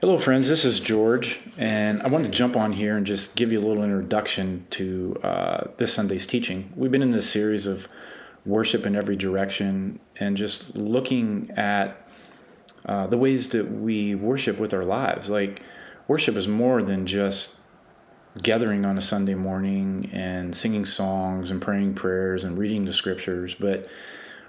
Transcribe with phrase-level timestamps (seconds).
[0.00, 0.48] Hello, friends.
[0.48, 3.64] This is George, and I wanted to jump on here and just give you a
[3.66, 6.72] little introduction to uh, this Sunday's teaching.
[6.76, 7.88] We've been in this series of
[8.46, 12.08] worship in every direction and just looking at
[12.86, 15.30] uh, the ways that we worship with our lives.
[15.30, 15.62] Like,
[16.06, 17.62] worship is more than just
[18.40, 23.56] gathering on a Sunday morning and singing songs and praying prayers and reading the scriptures,
[23.56, 23.90] but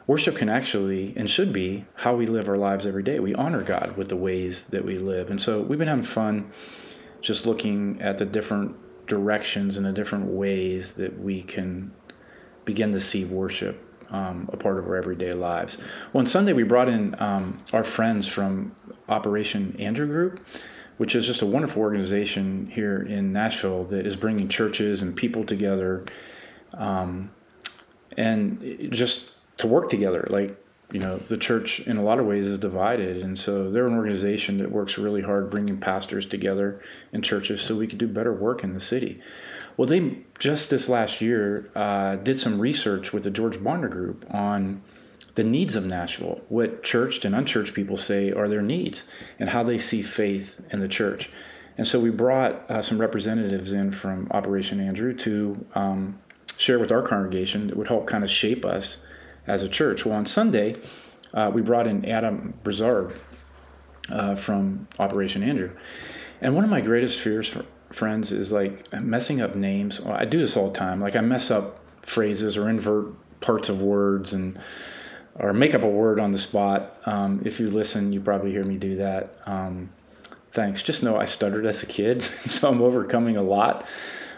[0.07, 3.20] worship can actually and should be how we live our lives every day.
[3.20, 5.29] We honor God with the ways that we live.
[5.29, 6.52] And so we've been having fun
[7.21, 8.75] just looking at the different
[9.07, 11.91] directions and the different ways that we can
[12.65, 15.77] begin to see worship um, a part of our everyday lives.
[16.13, 18.75] Well, on Sunday, we brought in um, our friends from
[19.07, 20.46] Operation Andrew Group,
[20.97, 25.43] which is just a wonderful organization here in Nashville that is bringing churches and people
[25.43, 26.05] together.
[26.74, 27.32] Um,
[28.18, 30.27] and just to work together.
[30.29, 30.57] Like,
[30.91, 33.17] you know, the church in a lot of ways is divided.
[33.17, 36.81] And so they're an organization that works really hard bringing pastors together
[37.13, 39.21] in churches so we could do better work in the city.
[39.77, 44.25] Well, they just this last year uh, did some research with the George Barna Group
[44.33, 44.81] on
[45.35, 49.07] the needs of Nashville, what churched and unchurched people say are their needs,
[49.38, 51.29] and how they see faith in the church.
[51.77, 56.19] And so we brought uh, some representatives in from Operation Andrew to um,
[56.57, 59.07] share with our congregation that would help kind of shape us
[59.50, 60.05] as a church.
[60.05, 60.75] Well, on Sunday,
[61.33, 63.17] uh, we brought in Adam Buzard
[64.09, 65.72] uh, from Operation Andrew.
[66.41, 70.06] And one of my greatest fears, for, friends, is like messing up names.
[70.06, 71.02] I do this all the time.
[71.02, 74.59] Like I mess up phrases or invert parts of words and
[75.36, 77.00] or make up a word on the spot.
[77.06, 79.38] Um, if you listen, you probably hear me do that.
[79.45, 79.89] Um,
[80.52, 80.84] thanks.
[80.84, 83.86] Just know I stuttered as a kid, so I'm overcoming a lot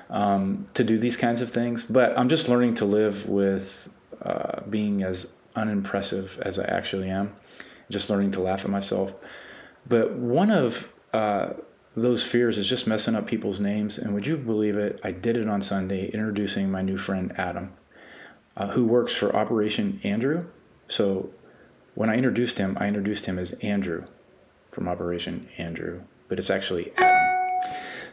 [0.10, 1.84] um, to do these kinds of things.
[1.84, 3.90] But I'm just learning to live with
[4.22, 7.36] uh, being as unimpressive as I actually am,
[7.90, 9.14] just learning to laugh at myself.
[9.88, 11.54] But one of uh,
[11.96, 13.98] those fears is just messing up people's names.
[13.98, 15.00] And would you believe it?
[15.04, 17.74] I did it on Sunday, introducing my new friend Adam,
[18.56, 20.46] uh, who works for Operation Andrew.
[20.88, 21.32] So
[21.96, 24.06] when I introduced him, I introduced him as Andrew
[24.72, 27.18] from Operation Andrew, but it's actually Adam.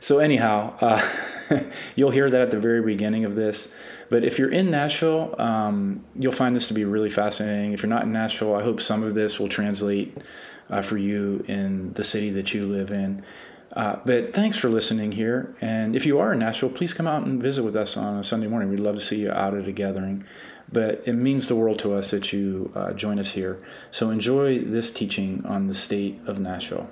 [0.01, 1.01] So, anyhow, uh,
[1.97, 3.77] you'll hear that at the very beginning of this.
[4.11, 7.73] But if you're in Nashville, um, you'll find this to be really fascinating.
[7.73, 10.17] If you're not in Nashville, I hope some of this will translate
[10.71, 13.23] uh, for you in the city that you live in.
[13.77, 15.55] Uh, but thanks for listening here.
[15.61, 18.25] And if you are in Nashville, please come out and visit with us on a
[18.25, 18.71] Sunday morning.
[18.71, 20.25] We'd love to see you out at a gathering.
[20.71, 23.59] But it means the world to us that you uh, join us here.
[23.91, 26.91] So enjoy this teaching on the state of Nashville.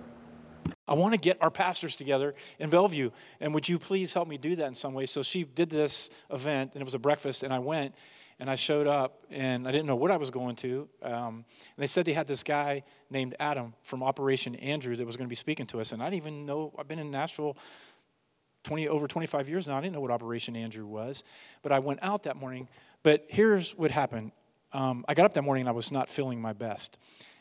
[0.88, 3.10] I want to get our pastors together in Bellevue.
[3.40, 5.06] And would you please help me do that in some way?
[5.06, 7.94] So she did this event, and it was a breakfast, and I went
[8.38, 10.88] and I showed up, and I didn't know what I was going to.
[11.02, 11.44] Um, and
[11.78, 15.30] they said they had this guy named Adam from Operation Andrew that was going to
[15.30, 15.92] be speaking to us.
[15.92, 17.56] And I didn't even know, I've been in Nashville
[18.64, 19.78] 20, over 25 years now.
[19.78, 21.24] I didn't know what Operation Andrew was.
[21.62, 22.68] But I went out that morning.
[23.02, 24.32] But here's what happened
[24.72, 26.98] um, I got up that morning and I was not feeling my best.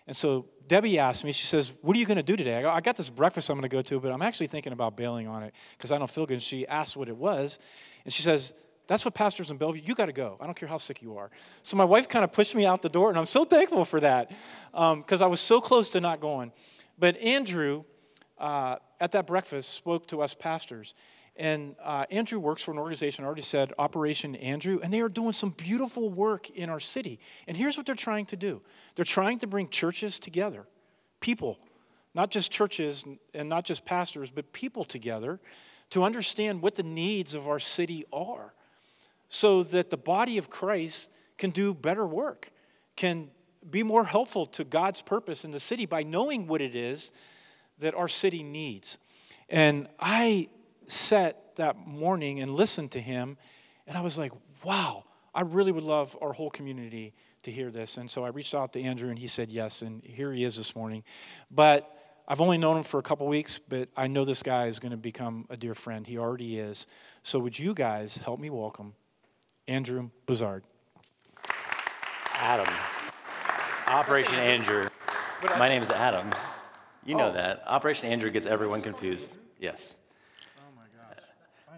[0.08, 2.58] And so Debbie asked me, she says, What are you going to do today?
[2.58, 4.74] I, go, I got this breakfast I'm going to go to, but I'm actually thinking
[4.74, 6.36] about bailing on it because I don't feel good.
[6.36, 7.60] And she asked what it was.
[8.04, 8.54] And she says,
[8.88, 10.38] That's what pastors in Bellevue, you got to go.
[10.40, 11.30] I don't care how sick you are.
[11.64, 14.00] So my wife kind of pushed me out the door, and I'm so thankful for
[14.00, 14.32] that
[14.72, 16.52] because um, I was so close to not going.
[16.98, 17.84] But Andrew,
[18.38, 20.96] uh, at that breakfast, spoke to us pastors.
[21.38, 25.10] And uh, Andrew works for an organization, I already said, Operation Andrew, and they are
[25.10, 27.20] doing some beautiful work in our city.
[27.46, 28.62] And here's what they're trying to do
[28.96, 30.66] they're trying to bring churches together,
[31.20, 31.60] people,
[32.14, 33.04] not just churches
[33.34, 35.40] and not just pastors, but people together
[35.90, 38.54] to understand what the needs of our city are
[39.28, 42.50] so that the body of Christ can do better work,
[42.96, 43.30] can
[43.70, 47.12] be more helpful to God's purpose in the city by knowing what it is
[47.80, 48.98] that our city needs.
[49.50, 50.50] And I
[50.92, 53.38] sat that morning and listened to him,
[53.88, 54.32] and I was like,
[54.64, 55.04] wow,
[55.34, 57.14] I really would love our whole community
[57.44, 57.98] to hear this.
[57.98, 60.58] And so I reached out to Andrew, and he said yes, and here he is
[60.58, 61.04] this morning.
[61.52, 61.92] But
[62.28, 64.92] I've only known him for a couple weeks, but I know this guy is going
[64.92, 66.08] to become a dear friend.
[66.08, 66.88] He already is.
[67.22, 68.94] So would you guys help me welcome
[69.68, 70.62] Andrew Buzard?
[72.34, 72.74] Adam.
[73.88, 74.90] Operation Andrew.
[75.58, 76.32] My name is Adam.
[77.06, 77.34] You know oh.
[77.34, 77.64] that.
[77.68, 79.38] Operation Andrew gets everyone confused.
[79.60, 80.00] Yes.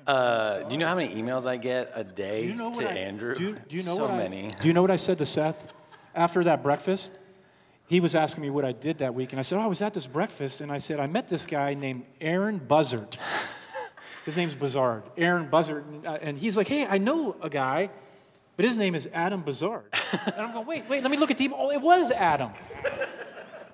[0.08, 2.94] Uh, do you know how many emails I get a day you know to I,
[2.94, 3.36] Andrew?
[3.36, 4.56] Do, do, you know so what many.
[4.62, 5.74] Do you know what I said to Seth
[6.16, 7.12] after that breakfast?
[7.88, 9.82] He was asking me what I did that week, and I said, "Oh, I was
[9.82, 13.18] at this breakfast, and I said I met this guy named Aaron Buzzard.
[14.26, 17.90] his name's Buzzard, Aaron Buzzard, uh, and he's like, "Hey, I know a guy."
[18.56, 19.84] But his name is Adam Buzard.
[20.26, 21.60] and I'm going, wait, wait, let me look at the email.
[21.62, 22.50] Oh, it was Adam.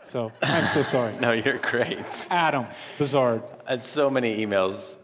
[0.04, 1.16] So I'm so sorry.
[1.22, 2.00] No, you're great.
[2.30, 2.66] Adam
[3.00, 3.44] Buzard.
[3.66, 4.98] And so many emails.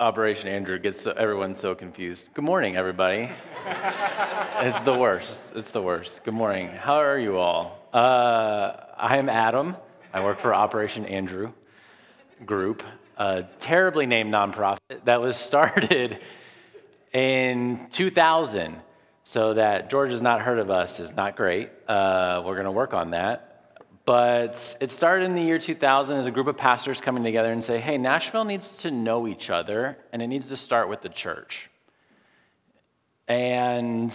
[0.00, 2.28] Operation Andrew gets so, everyone so confused.
[2.32, 3.30] Good morning, everybody.
[4.60, 5.52] it's the worst.
[5.56, 6.22] It's the worst.
[6.22, 6.68] Good morning.
[6.68, 7.80] How are you all?
[7.92, 9.76] Uh, I am Adam.
[10.12, 11.52] I work for Operation Andrew
[12.46, 12.84] Group,
[13.16, 16.18] a terribly named nonprofit that was started
[17.12, 18.76] in 2000.
[19.24, 21.70] So that George has not heard of us is not great.
[21.88, 23.47] Uh, we're going to work on that.
[24.08, 27.62] But it started in the year 2000 as a group of pastors coming together and
[27.62, 31.10] say, hey, Nashville needs to know each other, and it needs to start with the
[31.10, 31.68] church.
[33.28, 34.10] And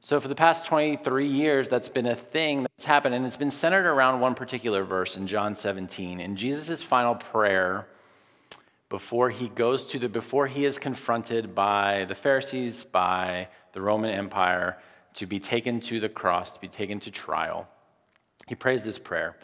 [0.00, 3.50] so for the past 23 years, that's been a thing that's happened, and it's been
[3.50, 6.18] centered around one particular verse in John 17.
[6.18, 7.86] In Jesus' final prayer,
[8.88, 14.12] before he goes to the, before he is confronted by the Pharisees, by the Roman
[14.12, 14.78] Empire,
[15.12, 17.68] to be taken to the cross, to be taken to trial
[18.46, 19.36] he prays this prayer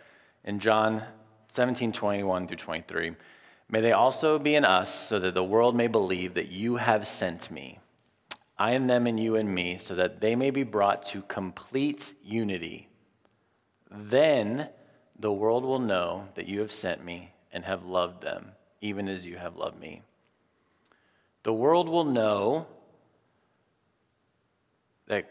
[0.44, 1.02] in John
[1.50, 3.12] 17, 21 through 23.
[3.68, 7.08] May they also be in us, so that the world may believe that you have
[7.08, 7.78] sent me.
[8.58, 12.12] I and them and you and me, so that they may be brought to complete
[12.22, 12.88] unity.
[13.90, 14.68] Then
[15.18, 19.26] the world will know that you have sent me and have loved them, even as
[19.26, 20.02] you have loved me.
[21.42, 22.66] The world will know
[25.06, 25.30] that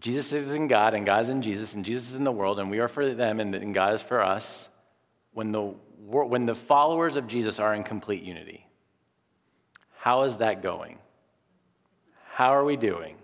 [0.00, 2.58] Jesus is in God, and God is in Jesus, and Jesus is in the world,
[2.58, 4.68] and we are for them, and God is for us.
[5.32, 8.66] When the, when the followers of Jesus are in complete unity,
[9.96, 10.98] how is that going?
[12.32, 13.16] How are we doing?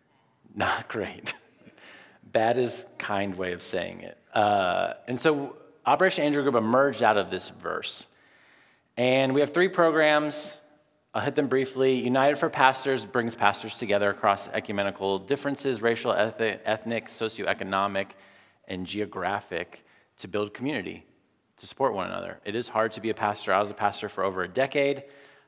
[0.54, 1.34] Not great.
[2.22, 4.18] Bad is kind way of saying it.
[4.34, 5.56] Uh, and so
[5.86, 8.04] Operation Andrew Group emerged out of this verse.
[8.98, 10.58] And we have three programs
[11.14, 11.94] I'll hit them briefly.
[11.94, 18.10] United for Pastors brings pastors together across ecumenical differences, racial, ethnic, socioeconomic,
[18.68, 19.86] and geographic
[20.18, 21.06] to build community,
[21.56, 22.40] to support one another.
[22.44, 23.54] It is hard to be a pastor.
[23.54, 25.04] I was a pastor for over a decade,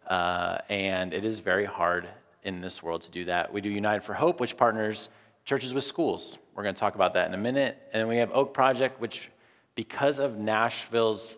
[0.07, 2.09] uh, and it is very hard
[2.43, 3.53] in this world to do that.
[3.53, 5.11] We do United for Hope, which partners
[5.45, 6.39] churches with schools.
[6.55, 7.77] We're going to talk about that in a minute.
[7.93, 9.29] And we have Oak Project, which,
[9.75, 11.37] because of Nashville's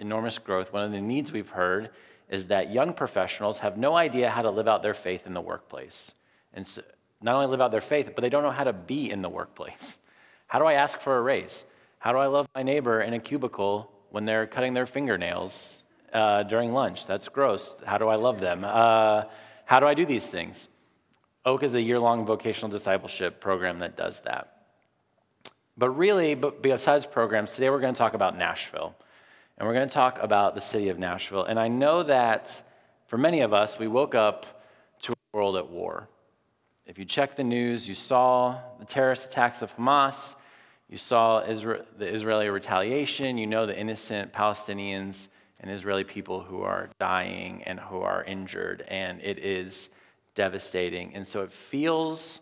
[0.00, 1.90] enormous growth, one of the needs we've heard
[2.30, 5.40] is that young professionals have no idea how to live out their faith in the
[5.40, 6.12] workplace.
[6.54, 6.82] And so,
[7.20, 9.28] not only live out their faith, but they don't know how to be in the
[9.28, 9.98] workplace.
[10.46, 11.62] How do I ask for a raise?
[12.00, 16.42] How do I love my neighbor in a cubicle when they're cutting their fingernails uh,
[16.42, 17.06] during lunch?
[17.06, 17.76] That's gross.
[17.86, 18.64] How do I love them?
[18.64, 19.24] Uh,
[19.64, 20.66] how do I do these things?
[21.44, 24.64] Oak is a year long vocational discipleship program that does that.
[25.78, 28.96] But really, besides programs, today we're going to talk about Nashville.
[29.60, 31.44] And we're going to talk about the city of Nashville.
[31.44, 32.62] And I know that
[33.08, 34.64] for many of us, we woke up
[35.02, 36.08] to a world at war.
[36.86, 40.34] If you check the news, you saw the terrorist attacks of Hamas,
[40.88, 45.28] you saw Israel, the Israeli retaliation, you know the innocent Palestinians
[45.60, 49.90] and Israeli people who are dying and who are injured, and it is
[50.34, 51.14] devastating.
[51.14, 52.40] And so it feels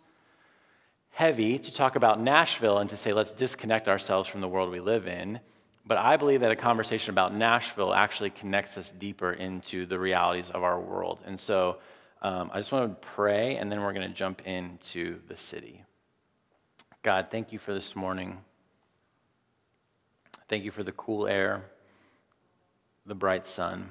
[1.10, 4.78] heavy to talk about Nashville and to say, let's disconnect ourselves from the world we
[4.78, 5.40] live in.
[5.88, 10.50] But I believe that a conversation about Nashville actually connects us deeper into the realities
[10.50, 11.18] of our world.
[11.24, 11.78] And so
[12.20, 15.82] um, I just want to pray, and then we're going to jump into the city.
[17.02, 18.36] God, thank you for this morning.
[20.46, 21.64] Thank you for the cool air,
[23.06, 23.88] the bright sun,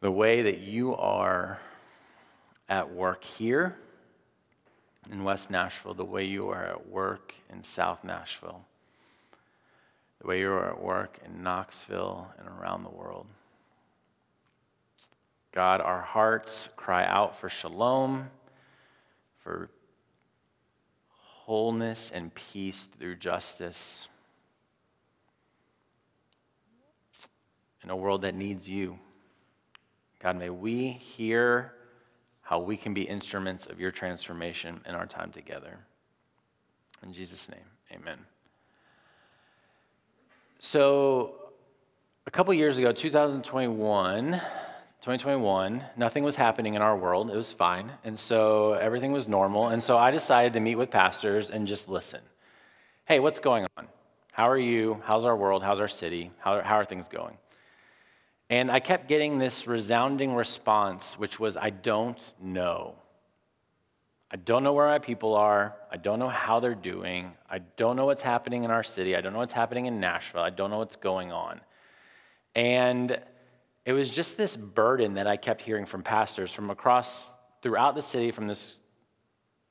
[0.00, 1.60] the way that you are
[2.70, 3.76] at work here
[5.12, 8.64] in West Nashville, the way you are at work in South Nashville
[10.20, 13.26] the way you are at work in Knoxville and around the world.
[15.52, 18.30] God, our hearts cry out for shalom,
[19.38, 19.70] for
[21.08, 24.08] wholeness and peace through justice
[27.82, 28.98] in a world that needs you.
[30.18, 31.72] God, may we hear
[32.42, 35.78] how we can be instruments of your transformation in our time together.
[37.02, 37.60] In Jesus' name,
[37.92, 38.18] amen.
[40.58, 41.34] So,
[42.26, 47.30] a couple years ago, 2021, 2021, nothing was happening in our world.
[47.30, 47.92] It was fine.
[48.04, 49.68] And so everything was normal.
[49.68, 52.20] And so I decided to meet with pastors and just listen.
[53.04, 53.86] Hey, what's going on?
[54.32, 55.02] How are you?
[55.04, 55.62] How's our world?
[55.62, 56.32] How's our city?
[56.38, 57.36] How, how are things going?
[58.48, 62.94] And I kept getting this resounding response, which was, I don't know.
[64.30, 65.76] I don't know where my people are.
[65.90, 67.32] I don't know how they're doing.
[67.48, 69.14] I don't know what's happening in our city.
[69.14, 70.42] I don't know what's happening in Nashville.
[70.42, 71.60] I don't know what's going on.
[72.54, 73.20] And
[73.84, 78.02] it was just this burden that I kept hearing from pastors from across throughout the
[78.02, 78.74] city, from this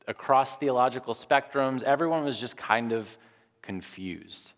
[0.08, 1.84] across theological spectrums.
[1.84, 3.18] Everyone was just kind of
[3.62, 4.54] confused.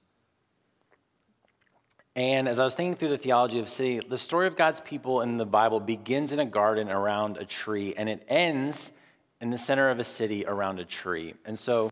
[2.16, 5.22] And as I was thinking through the theology of city, the story of God's people
[5.22, 8.92] in the Bible begins in a garden around a tree, and it ends
[9.42, 11.36] in the center of a city around a tree.
[11.46, 11.90] And so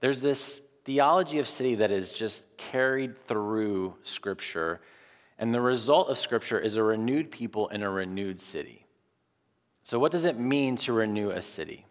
[0.00, 4.80] there's this theology of city that is just carried through Scripture.
[5.38, 8.86] And the result of Scripture is a renewed people in a renewed city.
[9.84, 11.86] So, what does it mean to renew a city?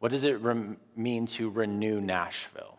[0.00, 2.78] What does it re- mean to renew Nashville?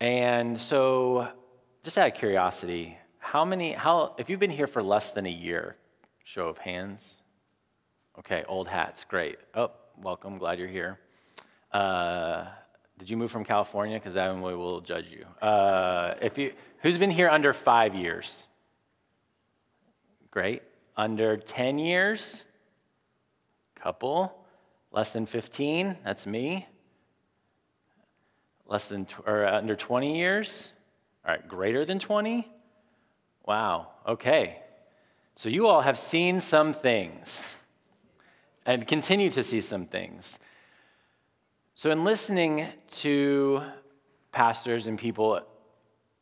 [0.00, 1.28] And so,
[1.82, 5.30] just out of curiosity, how many, how, if you've been here for less than a
[5.30, 5.76] year,
[6.28, 7.16] show of hands.
[8.18, 9.38] Okay, old hats, great.
[9.54, 9.70] Oh,
[10.02, 10.98] welcome, glad you're here.
[11.72, 12.46] Uh,
[12.98, 13.98] did you move from California?
[13.98, 15.24] Because way will judge you.
[15.46, 16.52] Uh, if you.
[16.82, 18.44] Who's been here under five years?
[20.30, 20.62] Great.
[20.96, 22.44] Under 10 years?
[23.74, 24.32] Couple.
[24.92, 25.96] Less than 15?
[26.04, 26.66] That's me.
[28.66, 30.70] Less than, or under 20 years?
[31.26, 32.48] All right, greater than 20?
[33.46, 34.60] Wow, okay.
[35.34, 37.56] So you all have seen some things
[38.68, 40.38] and continue to see some things.
[41.74, 42.66] So, in listening
[42.98, 43.62] to
[44.30, 45.40] pastors and people,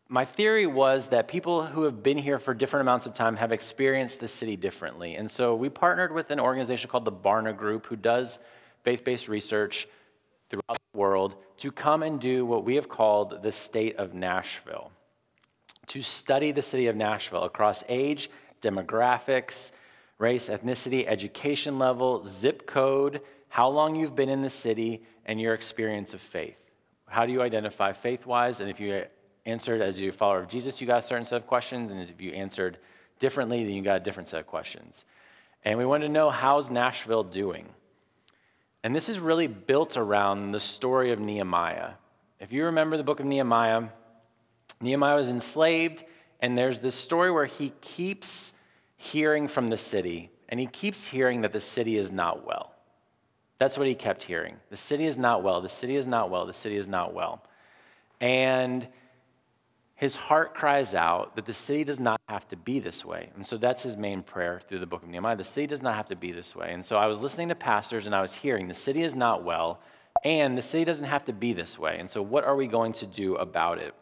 [0.08, 3.50] my theory was that people who have been here for different amounts of time have
[3.50, 5.16] experienced the city differently.
[5.16, 8.38] And so we partnered with an organization called the Barna Group, who does
[8.84, 9.88] faith based research
[10.48, 14.92] throughout the world, to come and do what we have called the state of Nashville,
[15.88, 18.30] to study the city of Nashville across age,
[18.62, 19.72] demographics,
[20.18, 25.54] race, ethnicity, education level, zip code, how long you've been in the city, and your
[25.54, 26.70] experience of faith.
[27.08, 28.60] How do you identify faith wise?
[28.60, 29.04] And if you
[29.44, 31.90] answered as a follower of Jesus, you got a certain set of questions.
[31.90, 32.78] And if you answered
[33.18, 35.04] differently, then you got a different set of questions.
[35.64, 37.68] And we wanted to know how's Nashville doing?
[38.82, 41.92] And this is really built around the story of Nehemiah.
[42.38, 43.88] If you remember the book of Nehemiah,
[44.80, 46.04] Nehemiah was enslaved,
[46.40, 48.52] and there's this story where he keeps
[48.96, 52.72] hearing from the city, and he keeps hearing that the city is not well.
[53.58, 54.56] That's what he kept hearing.
[54.70, 55.60] The city is not well.
[55.60, 56.46] The city is not well.
[56.46, 57.42] The city is not well.
[58.20, 58.86] And
[59.94, 63.30] his heart cries out that the city does not have to be this way.
[63.34, 65.36] And so that's his main prayer through the book of Nehemiah.
[65.36, 66.72] The city does not have to be this way.
[66.72, 69.42] And so I was listening to pastors and I was hearing the city is not
[69.42, 69.80] well
[70.22, 71.96] and the city doesn't have to be this way.
[71.98, 73.94] And so what are we going to do about it?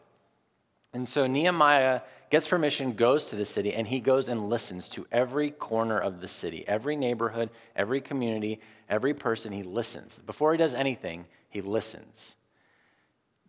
[0.93, 5.05] And so Nehemiah gets permission, goes to the city, and he goes and listens to
[5.11, 9.51] every corner of the city, every neighborhood, every community, every person.
[9.51, 10.19] He listens.
[10.19, 12.35] Before he does anything, he listens.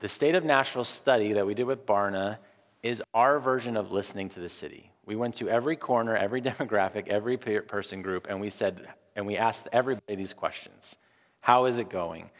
[0.00, 2.38] The State of Nashville study that we did with Barna
[2.82, 4.92] is our version of listening to the city.
[5.04, 9.36] We went to every corner, every demographic, every person group, and we said, and we
[9.36, 10.96] asked everybody these questions
[11.40, 12.30] How is it going?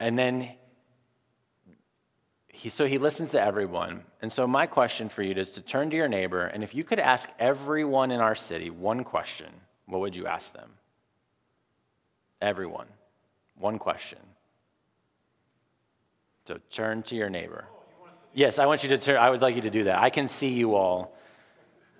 [0.00, 0.52] And then
[2.60, 4.04] he, so he listens to everyone.
[4.20, 6.84] And so my question for you is to turn to your neighbor, and if you
[6.84, 9.48] could ask everyone in our city one question,
[9.86, 10.72] what would you ask them?
[12.42, 12.86] Everyone.
[13.58, 14.18] One question.
[16.46, 17.64] So turn to your neighbor.
[18.34, 19.16] Yes, I want you to turn.
[19.16, 19.98] I would like you to do that.
[20.02, 21.16] I can see you all.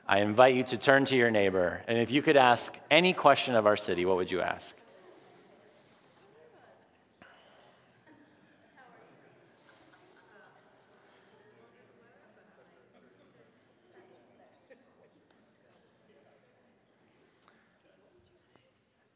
[0.06, 1.82] I invite you to turn to your neighbor.
[1.88, 4.76] And if you could ask any question of our city, what would you ask?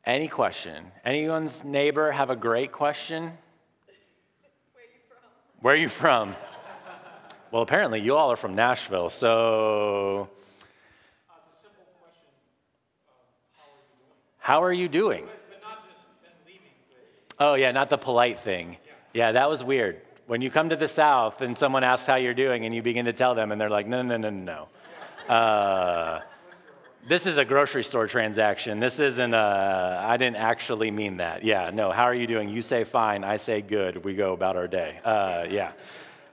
[0.07, 0.93] Any question?
[1.03, 3.33] Anyone's neighbor have a great question?
[5.63, 6.29] Where are you from?
[6.29, 6.37] Where are you from?
[7.51, 10.29] well, apparently you all are from Nashville, so.
[11.31, 11.35] Uh,
[14.41, 15.25] how are you doing?
[15.25, 15.63] But,
[16.23, 16.61] but leaving,
[17.41, 18.77] oh, yeah, not the polite thing.
[19.15, 19.29] Yeah.
[19.29, 20.03] yeah, that was weird.
[20.27, 23.07] When you come to the South and someone asks how you're doing and you begin
[23.07, 24.69] to tell them and they're like, no, no, no, no,
[25.29, 25.33] no.
[25.35, 26.21] Uh,
[27.07, 28.81] this is a grocery store transaction.
[28.81, 31.45] This isn't a, I didn't actually mean that.
[31.45, 32.49] Yeah, no, how are you doing?
[32.49, 34.05] You say fine, I say good.
[34.05, 35.01] We go about our day.
[35.05, 35.73] Uh, yeah.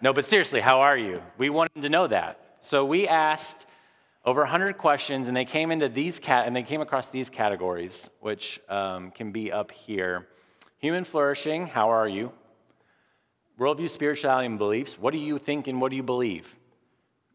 [0.01, 1.22] No, but seriously, how are you?
[1.38, 2.40] We wanted to know that.
[2.62, 3.66] So we asked
[4.24, 8.10] over 100 questions, and they came into these cat, and they came across these categories,
[8.20, 10.28] which um, can be up here.
[10.78, 12.32] Human flourishing, how are you?
[13.60, 14.98] Worldview, spirituality, and beliefs.
[14.98, 16.56] What do you think and what do you believe?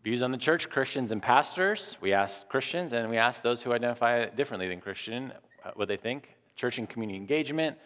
[0.06, 1.96] Views on the church, Christians and pastors.
[2.00, 5.32] We asked Christians and we asked those who identify differently than Christian
[5.64, 6.36] uh, what they think.
[6.54, 7.76] Church and community engagement,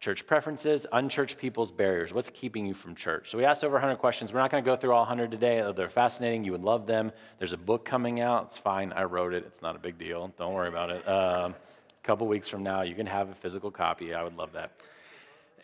[0.00, 2.14] church preferences, unchurched people's barriers.
[2.14, 3.30] What's keeping you from church?
[3.30, 4.32] So we asked over 100 questions.
[4.32, 5.70] We're not going to go through all 100 today.
[5.76, 6.44] They're fascinating.
[6.44, 7.12] You would love them.
[7.38, 8.46] There's a book coming out.
[8.46, 8.94] It's fine.
[8.94, 9.44] I wrote it.
[9.46, 10.32] It's not a big deal.
[10.38, 11.06] Don't worry about it.
[11.06, 11.54] Um,
[11.90, 14.14] a couple weeks from now, you can have a physical copy.
[14.14, 14.72] I would love that.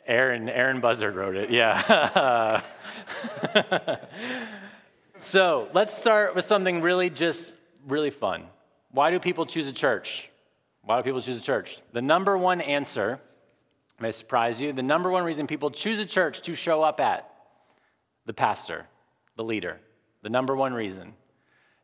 [0.07, 1.49] Aaron, Aaron Buzzard wrote it.
[1.49, 2.61] Yeah.
[5.23, 7.55] So let's start with something really just
[7.87, 8.49] really fun.
[8.91, 10.29] Why do people choose a church?
[10.83, 11.81] Why do people choose a church?
[11.93, 13.21] The number one answer
[14.01, 14.73] may surprise you.
[14.73, 17.33] The number one reason people choose a church to show up at
[18.27, 18.87] the pastor,
[19.37, 19.79] the leader.
[20.23, 21.15] The number one reason.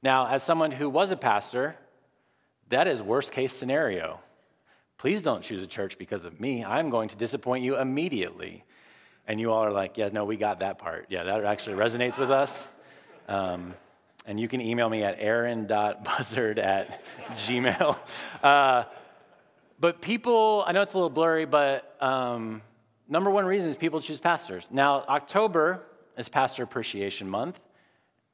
[0.03, 1.77] Now, as someone who was a pastor,
[2.71, 4.19] that is worst case scenario.
[4.99, 6.65] Please don't choose a church because of me.
[6.65, 8.65] I'm going to disappoint you immediately.
[9.29, 11.07] And you all are like, yeah, no, we got that part.
[11.09, 12.67] Yeah, that actually resonates with us.
[13.29, 13.75] Um,
[14.27, 17.03] and you can email me at aaron.buzzard at
[17.37, 17.97] gmail.
[18.43, 18.85] Uh,
[19.81, 22.63] but people, I know it's a little blurry, but um,
[23.09, 24.69] number one reason is people choose pastors.
[24.71, 25.83] Now, October
[26.17, 27.61] is Pastor Appreciation Month,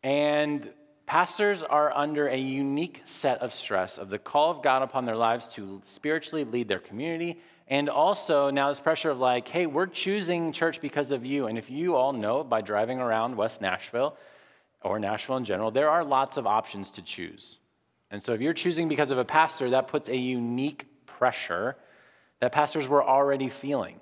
[0.03, 0.69] and
[1.07, 5.17] pastors are under a unique set of stress of the call of God upon their
[5.17, 7.41] lives to spiritually lead their community.
[7.69, 11.47] And also now this pressure of like, hey, we're choosing church because of you.
[11.47, 14.17] And if you all know by driving around West Nashville
[14.85, 17.59] or Nashville in general, there are lots of options to choose.
[18.11, 21.77] And so if you're choosing because of a pastor, that puts a unique pressure
[22.41, 23.99] that pastors were already feeling.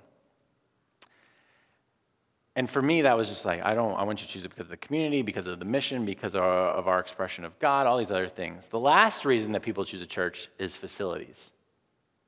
[2.54, 4.48] And for me, that was just like, I don't, I want you to choose it
[4.48, 7.58] because of the community, because of the mission, because of our, of our expression of
[7.58, 8.68] God, all these other things.
[8.68, 11.50] The last reason that people choose a church is facilities.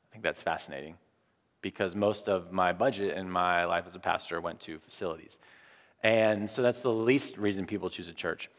[0.08, 0.96] I think that's fascinating
[1.61, 5.38] because most of my budget in my life as a pastor went to facilities.
[6.04, 8.50] And so that's the least reason people choose a church.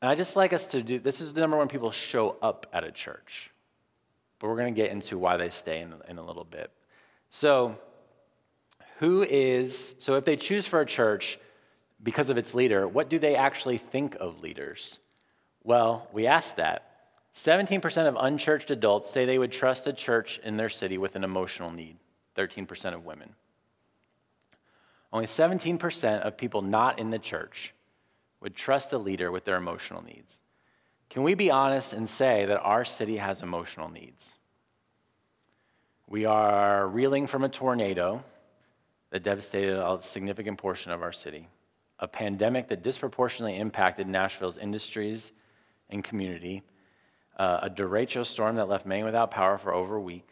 [0.00, 2.66] And I just like us to do this is the number one people show up
[2.72, 3.50] at a church.
[4.38, 6.70] But we're going to get into why they stay in, in a little bit.
[7.28, 7.76] So,
[8.98, 11.38] who is, so if they choose for a church
[12.02, 14.98] because of its leader, what do they actually think of leaders?
[15.62, 16.86] Well, we asked that.
[17.34, 21.24] 17% of unchurched adults say they would trust a church in their city with an
[21.24, 21.98] emotional need,
[22.36, 23.34] 13% of women.
[25.12, 27.74] Only 17% of people not in the church
[28.40, 30.40] would trust a leader with their emotional needs.
[31.08, 34.38] Can we be honest and say that our city has emotional needs?
[36.06, 38.24] We are reeling from a tornado
[39.10, 41.48] that devastated a significant portion of our city,
[41.98, 45.32] a pandemic that disproportionately impacted Nashville's industries
[45.88, 46.62] and community,
[47.36, 50.28] uh, a derecho storm that left many without power for over a week.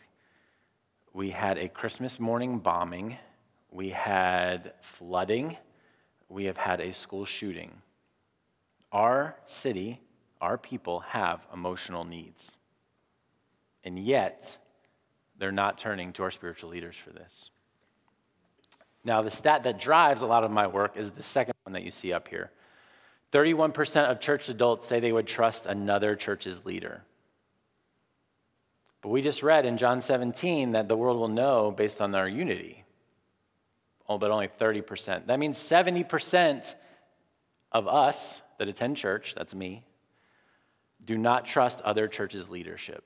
[1.13, 3.17] We had a Christmas morning bombing.
[3.71, 5.57] We had flooding.
[6.29, 7.83] We have had a school shooting.
[8.93, 10.01] Our city,
[10.41, 12.57] our people have emotional needs.
[13.85, 14.59] And yet,
[15.39, 17.51] they're not turning to our spiritual leaders for this.
[19.05, 21.83] Now, the stat that drives a lot of my work is the second one that
[21.83, 22.51] you see up here
[23.33, 27.03] 31% of church adults say they would trust another church's leader.
[29.03, 32.29] But we just read in John 17 that the world will know based on our
[32.29, 32.85] unity.
[34.09, 35.27] Oh, but only 30%.
[35.27, 36.75] That means 70%
[37.73, 39.85] of us that attend church, that's me,
[41.05, 43.05] do not trust other churches' leadership.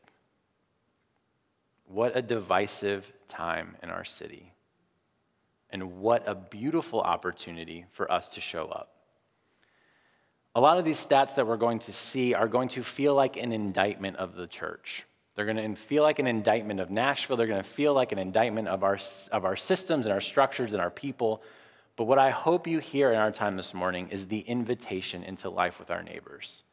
[1.86, 4.52] What a divisive time in our city.
[5.70, 8.94] And what a beautiful opportunity for us to show up.
[10.54, 13.36] A lot of these stats that we're going to see are going to feel like
[13.36, 15.04] an indictment of the church.
[15.34, 17.36] They're going to feel like an indictment of Nashville.
[17.36, 18.98] They're going to feel like an indictment of our,
[19.30, 21.42] of our systems and our structures and our people.
[21.96, 25.48] But what I hope you hear in our time this morning is the invitation into
[25.48, 26.64] life with our neighbors.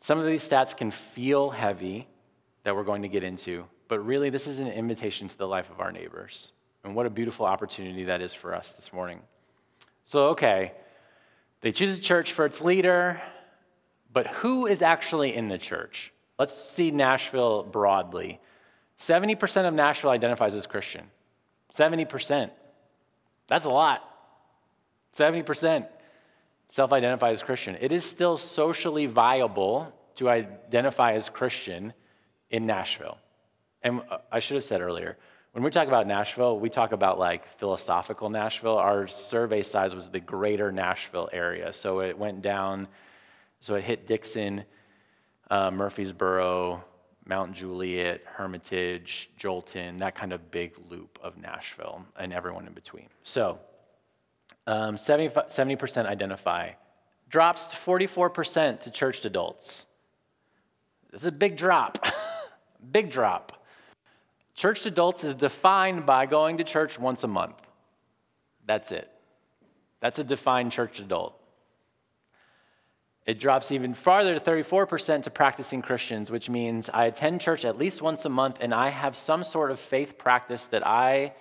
[0.00, 2.08] Some of these stats can feel heavy
[2.64, 5.70] that we're going to get into, but really, this is an invitation to the life
[5.70, 6.52] of our neighbors.
[6.84, 9.20] And what a beautiful opportunity that is for us this morning.
[10.04, 10.72] So, okay,
[11.60, 13.20] they choose a church for its leader,
[14.12, 16.12] but who is actually in the church?
[16.40, 18.40] Let's see Nashville broadly.
[18.98, 21.04] 70% of Nashville identifies as Christian.
[21.70, 22.50] 70%.
[23.46, 24.02] That's a lot.
[25.14, 25.86] 70%
[26.68, 27.76] self identify as Christian.
[27.78, 31.92] It is still socially viable to identify as Christian
[32.48, 33.18] in Nashville.
[33.82, 35.18] And uh, I should have said earlier,
[35.52, 38.78] when we talk about Nashville, we talk about like philosophical Nashville.
[38.78, 41.74] Our survey size was the greater Nashville area.
[41.74, 42.88] So it went down,
[43.60, 44.64] so it hit Dickson,
[45.50, 46.82] uh, Murfreesboro,
[47.26, 53.08] Mount Juliet, Hermitage, Joelton, that kind of big loop of Nashville, and everyone in between.
[53.22, 53.58] So
[54.66, 56.70] um, 70, 70% identify.
[57.28, 59.86] Drops to 44% to church adults.
[61.12, 62.04] It's a big drop.
[62.92, 63.64] big drop.
[64.54, 67.56] Church adults is defined by going to church once a month.
[68.66, 69.10] That's it.
[70.00, 71.39] That's a defined church adult.
[73.30, 77.78] It drops even farther to 34% to practicing Christians, which means I attend church at
[77.78, 81.34] least once a month and I have some sort of faith practice that I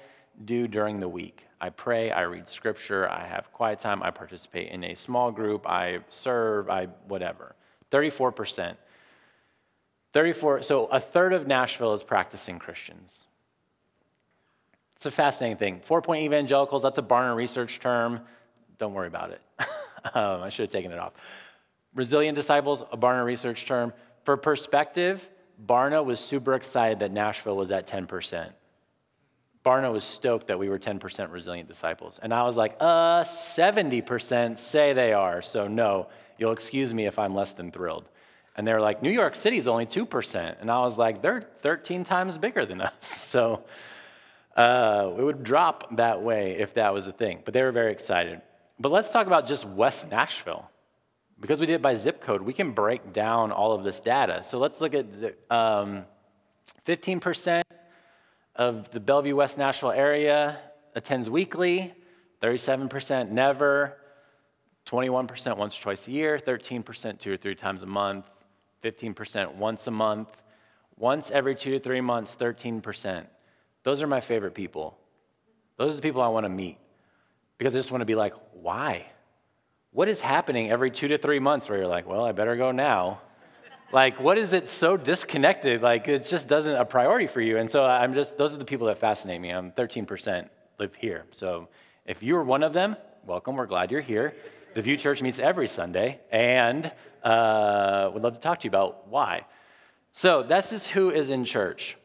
[0.45, 1.47] do during the week.
[1.59, 5.67] I pray, I read scripture, I have quiet time, I participate in a small group,
[5.67, 7.55] I serve, I whatever.
[7.91, 8.75] 34%.
[10.13, 13.25] 34, so a third of Nashville is practicing Christians.
[14.95, 15.81] It's a fascinating thing.
[15.83, 18.19] Four point evangelicals, that's a Barna research term.
[18.77, 19.41] Don't worry about it.
[20.13, 21.13] um, I should have taken it off.
[21.95, 23.93] Resilient disciples, a Barna research term.
[24.23, 25.27] For perspective,
[25.65, 28.51] Barna was super excited that Nashville was at 10%.
[29.65, 32.19] Barna was stoked that we were 10% resilient disciples.
[32.21, 35.41] And I was like, uh, 70% say they are.
[35.41, 38.07] So, no, you'll excuse me if I'm less than thrilled.
[38.55, 40.55] And they were like, New York City is only 2%.
[40.61, 42.93] And I was like, they're 13 times bigger than us.
[43.01, 43.63] So,
[44.55, 47.41] uh, it would drop that way if that was a thing.
[47.43, 48.41] But they were very excited.
[48.79, 50.69] But let's talk about just West Nashville.
[51.39, 54.43] Because we did it by zip code, we can break down all of this data.
[54.43, 56.05] So let's look at the, um,
[56.85, 57.63] 15%
[58.55, 60.59] of the Bellevue West Nashville area
[60.95, 61.93] attends weekly,
[62.41, 63.97] 37% never,
[64.85, 68.25] 21% once or twice a year, 13% two or three times a month,
[68.83, 70.29] 15% once a month,
[70.97, 73.25] once every two to three months, 13%.
[73.83, 74.97] Those are my favorite people.
[75.77, 76.77] Those are the people I want to meet
[77.57, 79.05] because I just want to be like, why?
[79.91, 82.71] What is happening every two to three months where you're like, well, I better go
[82.71, 83.21] now?
[83.91, 85.81] like, what is it so disconnected?
[85.81, 87.57] Like, it just doesn't a priority for you.
[87.57, 89.49] And so I'm just, those are the people that fascinate me.
[89.49, 90.47] I'm 13%
[90.77, 91.25] live here.
[91.31, 91.69] So
[92.05, 93.55] if you're one of them, welcome.
[93.55, 94.35] We're glad you're here.
[94.75, 96.91] The View Church meets every Sunday, and
[97.23, 99.47] uh, would love to talk to you about why.
[100.11, 101.97] So this is who is in church.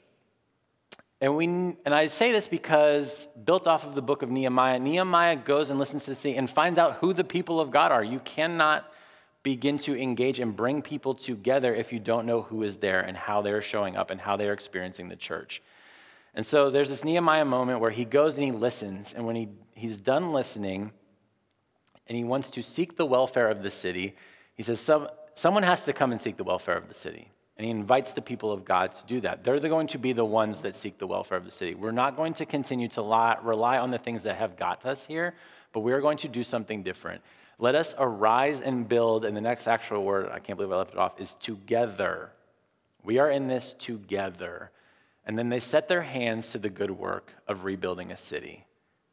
[1.25, 5.37] And, we, and I say this because, built off of the book of Nehemiah, Nehemiah
[5.37, 8.05] goes and listens to the city and finds out who the people of God are.
[8.05, 8.93] You cannot
[9.43, 13.17] begin to engage and bring people together if you don't know who is there and
[13.17, 15.63] how they're showing up and how they're experiencing the church.
[16.35, 19.15] And so there's this Nehemiah moment where he goes and he listens.
[19.15, 20.93] And when he, he's done listening
[22.07, 24.15] and he wants to seek the welfare of the city,
[24.57, 27.31] he says, Some, Someone has to come and seek the welfare of the city.
[27.57, 29.45] And he invites the people of God to do that.
[29.45, 31.75] They're going to be the ones that seek the welfare of the city.
[31.75, 33.01] We're not going to continue to
[33.43, 35.35] rely on the things that have got us here,
[35.73, 37.23] but we are going to do something different.
[37.61, 40.95] Let us arise and build, and the next actual word, I can't believe I left
[40.95, 42.33] it off, is together.
[43.05, 44.73] We are in this together.
[45.25, 48.67] And then they set their hands to the good work of rebuilding a city.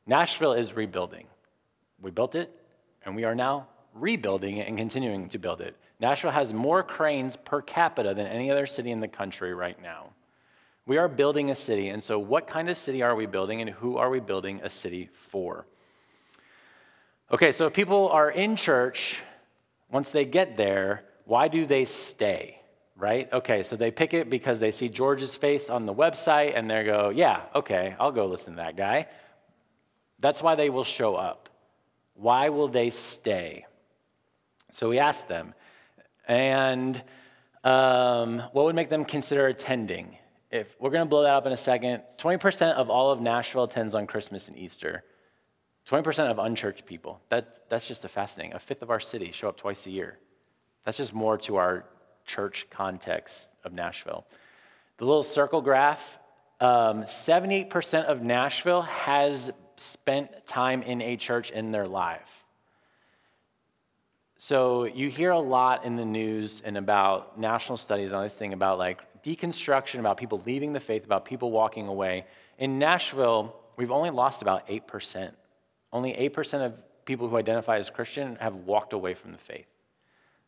[0.08, 1.27] Nashville is rebuilding.
[2.01, 2.51] We built it,
[3.06, 5.75] and we are now rebuilding it and continuing to build it.
[6.02, 10.08] Nashville has more cranes per capita than any other city in the country right now.
[10.88, 13.70] We are building a city, and so what kind of city are we building, and
[13.70, 15.68] who are we building a city for?
[17.32, 19.20] Okay, so if people are in church,
[19.92, 22.58] once they get there, why do they stay?
[22.98, 23.32] Right?
[23.32, 26.84] Okay, so they pick it because they see George's face on the website and they
[26.84, 29.08] go, yeah, okay, I'll go listen to that guy.
[30.20, 31.50] That's why they will show up.
[32.16, 33.66] Why will they stay?
[34.72, 35.54] So we asked them,
[36.27, 37.01] and
[37.63, 40.17] um, what would make them consider attending?
[40.51, 43.63] If we're going to blow that up in a second, 20% of all of Nashville
[43.63, 45.03] attends on Christmas and Easter.
[45.89, 47.21] 20% of unchurched people.
[47.29, 48.53] That, that's just a fascinating.
[48.53, 50.19] A fifth of our city show up twice a year.
[50.86, 51.86] That's just more to our
[52.25, 54.25] church context of Nashville.
[54.97, 56.19] The little circle graph
[56.62, 62.40] um, 78% of Nashville has spent time in a church in their life.
[64.43, 68.54] So you hear a lot in the news and about national studies all this thing
[68.54, 72.25] about like deconstruction, about people leaving the faith, about people walking away.
[72.58, 75.34] In Nashville, we've only lost about 8%.
[75.93, 76.73] Only 8% of
[77.06, 79.67] people who identify as Christian have walked away from the faith.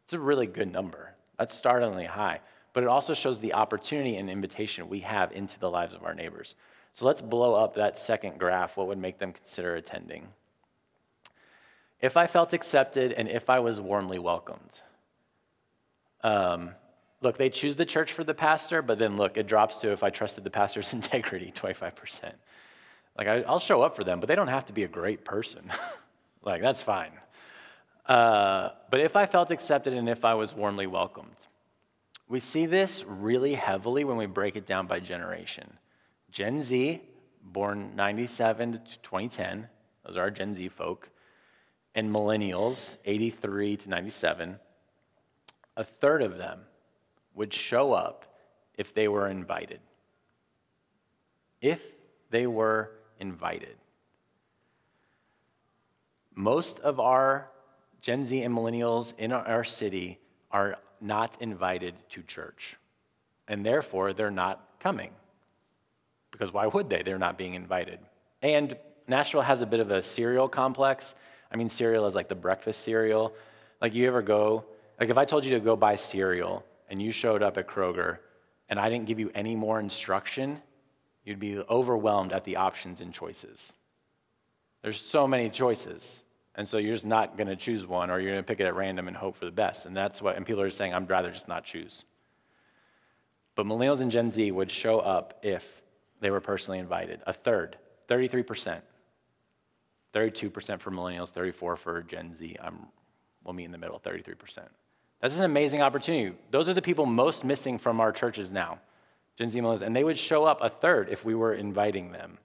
[0.06, 1.14] It's a really good number.
[1.38, 2.40] That's startlingly high.
[2.74, 6.16] But it also shows the opportunity and invitation we have into the lives of our
[6.16, 6.56] neighbors.
[6.94, 8.76] So let's blow up that second graph.
[8.76, 10.30] What would make them consider attending?
[12.04, 14.82] If I felt accepted and if I was warmly welcomed.
[16.22, 16.72] Um,
[17.22, 20.04] look, they choose the church for the pastor, but then look, it drops to if
[20.04, 22.34] I trusted the pastor's integrity, 25%.
[23.18, 25.24] Like, I, will show up for them, but they don't have to be a great
[25.24, 25.72] person.
[26.44, 27.14] like, that's fine.
[28.06, 31.38] Uh, but if I felt accepted and if I was warmly welcomed,
[32.28, 35.78] we see this really heavily when we break it down by generation.
[36.32, 37.02] Gen Z,
[37.42, 39.70] born 97 to 2010,
[40.06, 41.10] those are our Gen Z folk
[41.96, 44.60] and millennials, 83 to 97,
[45.76, 46.62] a third of them
[47.36, 48.26] would show up
[48.78, 49.80] if they were invited.
[51.62, 51.82] If
[52.30, 53.76] they were invited.
[56.36, 57.50] Most of our
[58.02, 60.20] Gen Z and millennials in our city
[60.52, 62.76] are not invited to church,
[63.48, 65.12] and therefore they're not coming.
[66.32, 67.04] Because why would they?
[67.04, 68.00] They're not being invited.
[68.42, 68.76] And
[69.08, 71.14] Nashville has a bit of a serial complex.
[71.54, 73.34] I mean, cereal is like the breakfast cereal.
[73.80, 74.66] Like, you ever go,
[75.00, 78.18] like, if I told you to go buy cereal and you showed up at Kroger
[78.70, 80.62] and I didn't give you any more instruction,
[81.24, 83.74] you'd be overwhelmed at the options and choices.
[84.82, 86.22] There's so many choices.
[86.56, 88.66] And so you're just not going to choose one or you're going to pick it
[88.66, 89.86] at random and hope for the best.
[89.86, 92.04] And that's what, and people are saying, I'd rather just not choose.
[93.56, 95.82] But millennials and Gen Z would show up if
[96.20, 97.22] they were personally invited.
[97.26, 97.78] A third,
[98.10, 98.82] 33%.
[100.14, 102.56] 32% for millennials, 34 for Gen Z.
[102.62, 102.88] I'm,
[103.44, 104.60] we'll meet in the middle, 33%.
[105.20, 106.36] That's an amazing opportunity.
[106.52, 108.80] Those are the people most missing from our churches now,
[109.38, 112.38] Gen Z millennials, and they would show up a third if we were inviting them.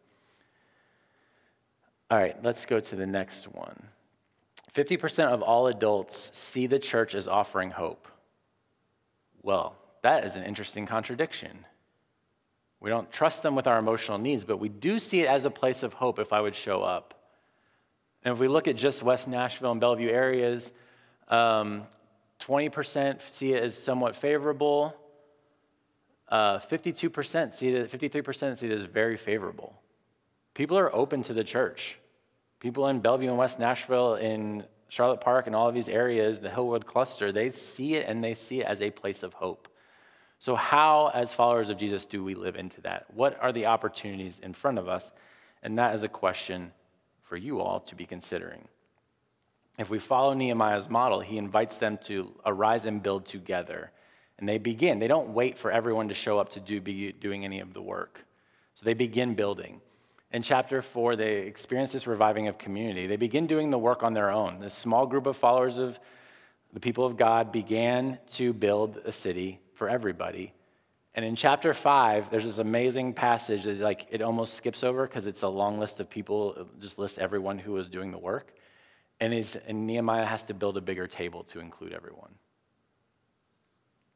[2.10, 3.88] All right, let's go to the next one.
[4.74, 8.08] 50% of all adults see the church as offering hope.
[9.42, 11.66] Well, that is an interesting contradiction.
[12.80, 15.50] We don't trust them with our emotional needs, but we do see it as a
[15.50, 17.17] place of hope if I would show up.
[18.28, 20.70] And if we look at just West Nashville and Bellevue areas,
[21.28, 21.86] um,
[22.40, 24.94] 20% see it as somewhat favorable.
[26.28, 29.80] Uh, 52% see it, 53% see it as very favorable.
[30.52, 31.96] People are open to the church.
[32.60, 36.50] People in Bellevue and West Nashville, in Charlotte Park, and all of these areas, the
[36.50, 39.68] Hillwood cluster, they see it and they see it as a place of hope.
[40.38, 43.06] So, how, as followers of Jesus, do we live into that?
[43.14, 45.10] What are the opportunities in front of us?
[45.62, 46.72] And that is a question
[47.28, 48.68] for you all to be considering.
[49.78, 53.92] If we follow Nehemiah's model, he invites them to arise and build together.
[54.38, 54.98] And they begin.
[54.98, 57.82] They don't wait for everyone to show up to do, be doing any of the
[57.82, 58.24] work.
[58.74, 59.80] So they begin building.
[60.32, 63.06] In chapter four, they experience this reviving of community.
[63.06, 64.60] They begin doing the work on their own.
[64.60, 65.98] This small group of followers of
[66.72, 70.52] the people of God began to build a city for everybody.
[71.18, 75.26] And in chapter five, there's this amazing passage that like it almost skips over because
[75.26, 78.54] it's a long list of people, it just lists everyone who was doing the work.
[79.18, 79.34] And,
[79.66, 82.30] and Nehemiah has to build a bigger table to include everyone.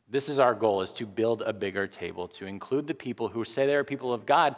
[0.09, 3.43] This is our goal, is to build a bigger table, to include the people who
[3.43, 4.55] say they're people of God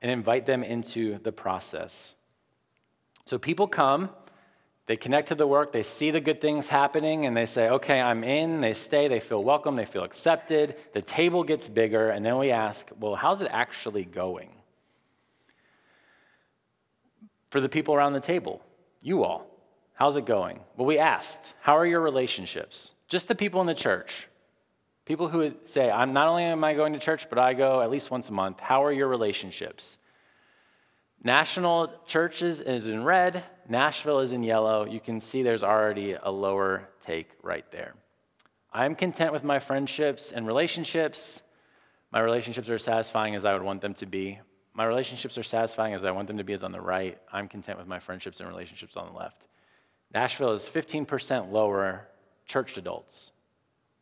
[0.00, 2.14] and invite them into the process.
[3.26, 4.08] So people come,
[4.86, 8.00] they connect to the work, they see the good things happening, and they say, okay,
[8.00, 8.60] I'm in.
[8.60, 10.74] They stay, they feel welcome, they feel accepted.
[10.92, 14.50] The table gets bigger, and then we ask, well, how's it actually going?
[17.50, 18.60] For the people around the table,
[19.00, 19.46] you all,
[19.94, 20.60] how's it going?
[20.76, 22.94] Well, we asked, how are your relationships?
[23.08, 24.28] Just the people in the church.
[25.04, 27.90] People who say, I'm not only am I going to church, but I go at
[27.90, 28.58] least once a month.
[28.58, 29.98] How are your relationships?
[31.24, 34.84] National churches is in red, Nashville is in yellow.
[34.84, 37.94] You can see there's already a lower take right there.
[38.72, 41.42] I'm content with my friendships and relationships.
[42.10, 44.40] My relationships are satisfying as I would want them to be.
[44.74, 47.18] My relationships are satisfying as I want them to be as on the right.
[47.32, 49.46] I'm content with my friendships and relationships on the left.
[50.12, 52.08] Nashville is 15% lower
[52.46, 53.30] church adults.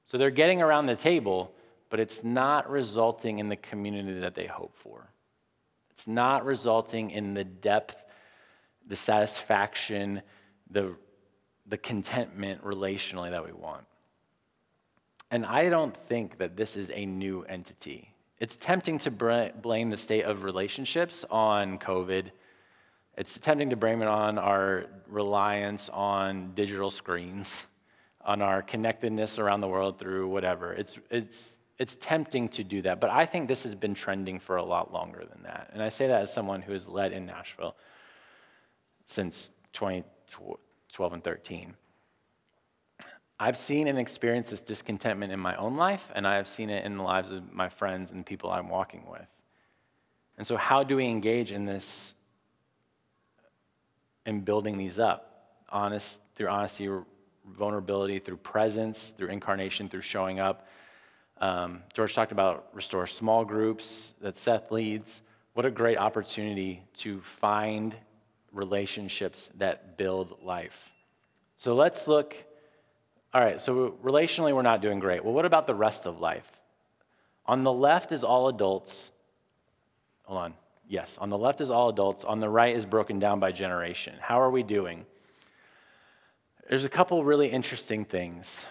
[0.04, 1.52] So they're getting around the table,
[1.90, 5.10] but it's not resulting in the community that they hope for.
[6.00, 8.06] It's not resulting in the depth,
[8.86, 10.22] the satisfaction,
[10.70, 10.94] the,
[11.66, 13.84] the contentment relationally that we want.
[15.30, 18.14] And I don't think that this is a new entity.
[18.38, 22.30] It's tempting to blame the state of relationships on COVID.
[23.18, 27.66] It's tempting to blame it on our reliance on digital screens,
[28.24, 30.72] on our connectedness around the world through whatever.
[30.72, 34.56] It's, it's it's tempting to do that, but I think this has been trending for
[34.56, 35.70] a lot longer than that.
[35.72, 37.74] And I say that as someone who has led in Nashville
[39.06, 41.74] since 2012 and 13.
[43.40, 46.84] I've seen and experienced this discontentment in my own life, and I have seen it
[46.84, 49.34] in the lives of my friends and people I'm walking with.
[50.36, 52.12] And so, how do we engage in this,
[54.26, 55.62] in building these up?
[55.70, 56.90] Honest, through honesty,
[57.48, 60.66] vulnerability, through presence, through incarnation, through showing up.
[61.40, 65.22] Um, George talked about restore small groups that Seth leads.
[65.54, 67.94] What a great opportunity to find
[68.52, 70.90] relationships that build life.
[71.56, 72.36] So let's look.
[73.32, 75.24] All right, so relationally, we're not doing great.
[75.24, 76.50] Well, what about the rest of life?
[77.46, 79.10] On the left is all adults.
[80.24, 80.54] Hold on.
[80.88, 82.24] Yes, on the left is all adults.
[82.24, 84.14] On the right is broken down by generation.
[84.20, 85.06] How are we doing?
[86.68, 88.64] There's a couple really interesting things.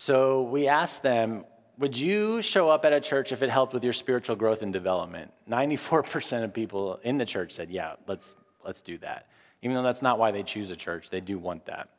[0.00, 1.44] So we asked them,
[1.76, 4.72] would you show up at a church if it helped with your spiritual growth and
[4.72, 5.30] development?
[5.46, 8.34] 94% of people in the church said, yeah, let's,
[8.64, 9.26] let's do that.
[9.60, 11.90] Even though that's not why they choose a church, they do want that.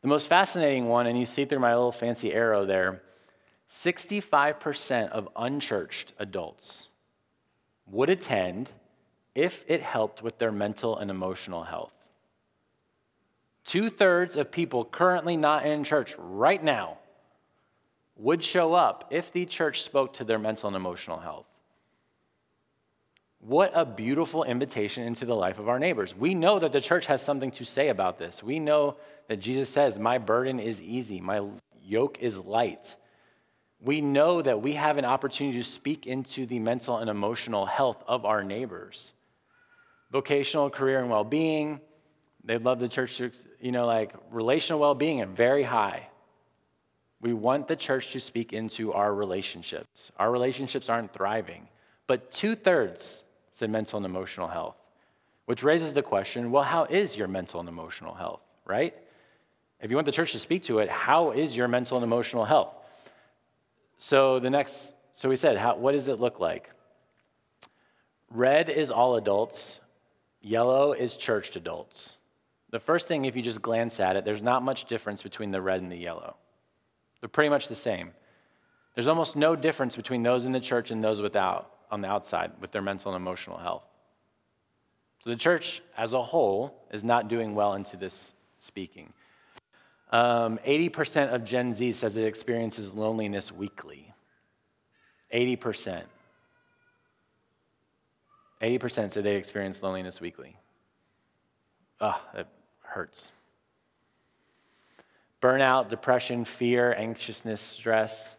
[0.00, 3.02] The most fascinating one, and you see through my little fancy arrow there
[3.70, 6.88] 65% of unchurched adults
[7.86, 8.70] would attend
[9.34, 11.92] if it helped with their mental and emotional health.
[13.66, 16.96] Two thirds of people currently not in church right now
[18.16, 21.46] would show up if the church spoke to their mental and emotional health.
[23.40, 26.16] What a beautiful invitation into the life of our neighbors.
[26.16, 28.42] We know that the church has something to say about this.
[28.42, 28.96] We know
[29.28, 31.42] that Jesus says, My burden is easy, my
[31.82, 32.96] yoke is light.
[33.78, 38.02] We know that we have an opportunity to speak into the mental and emotional health
[38.08, 39.12] of our neighbors.
[40.10, 41.80] Vocational, career, and well being,
[42.42, 46.08] they'd love the church to, you know, like relational well being, and very high.
[47.20, 50.12] We want the church to speak into our relationships.
[50.18, 51.68] Our relationships aren't thriving,
[52.06, 54.76] but two thirds said mental and emotional health,
[55.46, 58.94] which raises the question well, how is your mental and emotional health, right?
[59.80, 62.44] If you want the church to speak to it, how is your mental and emotional
[62.44, 62.74] health?
[63.98, 66.70] So the next, so we said, how, what does it look like?
[68.30, 69.80] Red is all adults,
[70.40, 72.14] yellow is churched adults.
[72.70, 75.62] The first thing, if you just glance at it, there's not much difference between the
[75.62, 76.36] red and the yellow.
[77.20, 78.12] They're pretty much the same.
[78.94, 82.52] There's almost no difference between those in the church and those without on the outside
[82.60, 83.84] with their mental and emotional health.
[85.22, 89.12] So the church as a whole is not doing well into this speaking.
[90.12, 94.14] Um, 80% of Gen Z says it experiences loneliness weekly.
[95.34, 96.04] 80%.
[98.62, 100.56] 80% say they experience loneliness weekly.
[102.00, 102.48] Ugh, that
[102.82, 103.32] hurts.
[105.40, 108.36] Burnout, depression, fear, anxiousness, stress.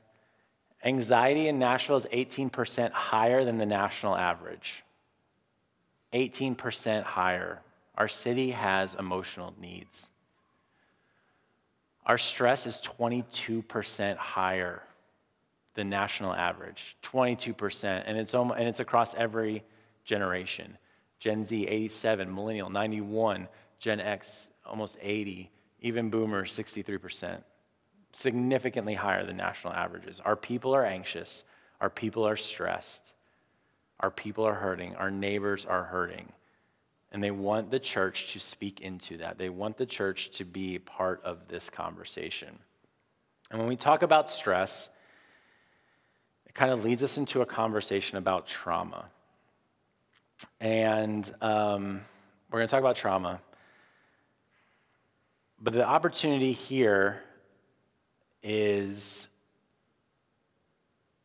[0.83, 4.83] Anxiety in Nashville is 18% higher than the national average.
[6.13, 7.61] 18% higher.
[7.95, 10.09] Our city has emotional needs.
[12.05, 14.81] Our stress is 22% higher
[15.73, 16.95] than national average.
[17.03, 18.03] 22%.
[18.05, 19.63] And it's, and it's across every
[20.05, 20.77] generation.
[21.19, 23.47] Gen Z, 87, Millennial, 91,
[23.79, 27.41] Gen X, almost 80, even Boomers, 63%.
[28.11, 30.19] Significantly higher than national averages.
[30.23, 31.43] Our people are anxious.
[31.79, 33.11] Our people are stressed.
[33.99, 34.95] Our people are hurting.
[34.95, 36.31] Our neighbors are hurting.
[37.11, 39.37] And they want the church to speak into that.
[39.37, 42.59] They want the church to be part of this conversation.
[43.49, 44.89] And when we talk about stress,
[46.45, 49.05] it kind of leads us into a conversation about trauma.
[50.59, 52.01] And um,
[52.51, 53.39] we're going to talk about trauma.
[55.59, 57.23] But the opportunity here
[58.43, 59.27] is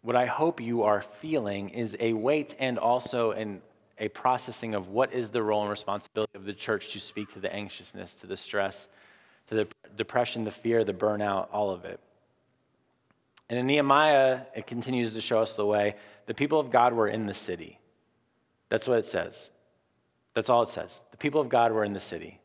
[0.01, 3.63] what I hope you are feeling is a weight and also an
[4.03, 7.39] a processing of what is the role and responsibility of the church to speak to
[7.39, 8.89] the anxiousness, to the stress,
[9.47, 12.01] to the depression, the fear, the burnout, all of it.
[13.49, 15.95] And in Nehemiah, it continues to show us the way.
[16.27, 17.79] The people of God were in the city.
[18.71, 19.51] That's what it says.
[20.35, 21.05] That's all it says.
[21.13, 22.41] The people of God were in the city.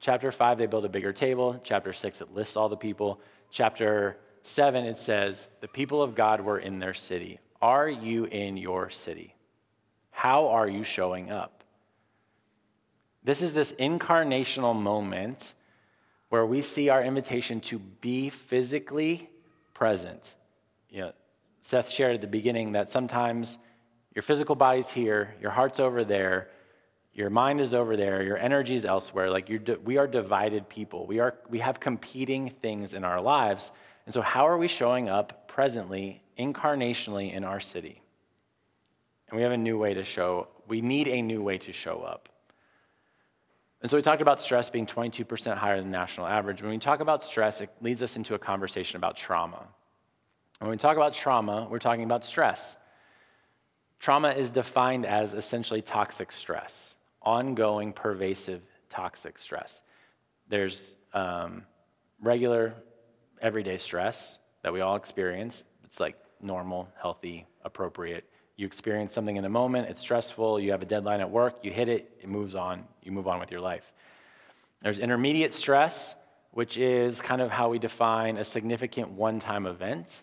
[0.00, 1.60] Chapter 5, they build a bigger table.
[1.64, 3.20] Chapter 6, it lists all the people.
[3.50, 7.38] Chapter 7, it says, The people of God were in their city.
[7.62, 9.34] Are you in your city?
[10.10, 11.64] How are you showing up?
[13.24, 15.54] This is this incarnational moment
[16.28, 19.28] where we see our invitation to be physically
[19.74, 20.34] present.
[20.88, 21.12] You know,
[21.60, 23.58] Seth shared at the beginning that sometimes
[24.14, 26.48] your physical body's here, your heart's over there,
[27.16, 29.30] your mind is over there, your energy is elsewhere.
[29.30, 31.06] Like you're, we are divided people.
[31.06, 33.70] We, are, we have competing things in our lives.
[34.04, 38.02] And so, how are we showing up presently, incarnationally in our city?
[39.28, 42.02] And we have a new way to show, we need a new way to show
[42.02, 42.28] up.
[43.80, 46.60] And so we talked about stress being 22% higher than national average.
[46.60, 49.64] When we talk about stress, it leads us into a conversation about trauma.
[50.58, 52.76] When we talk about trauma, we're talking about stress.
[54.00, 56.95] Trauma is defined as essentially toxic stress,
[57.26, 59.82] ongoing, pervasive toxic stress.
[60.48, 61.64] There's um,
[62.22, 62.74] regular,
[63.42, 65.64] everyday stress that we all experience.
[65.84, 68.24] It's like normal, healthy, appropriate.
[68.56, 71.70] You experience something in a moment, it's stressful, you have a deadline at work, you
[71.70, 73.92] hit it, it moves on, you move on with your life.
[74.82, 76.14] There's intermediate stress,
[76.52, 80.22] which is kind of how we define a significant one time event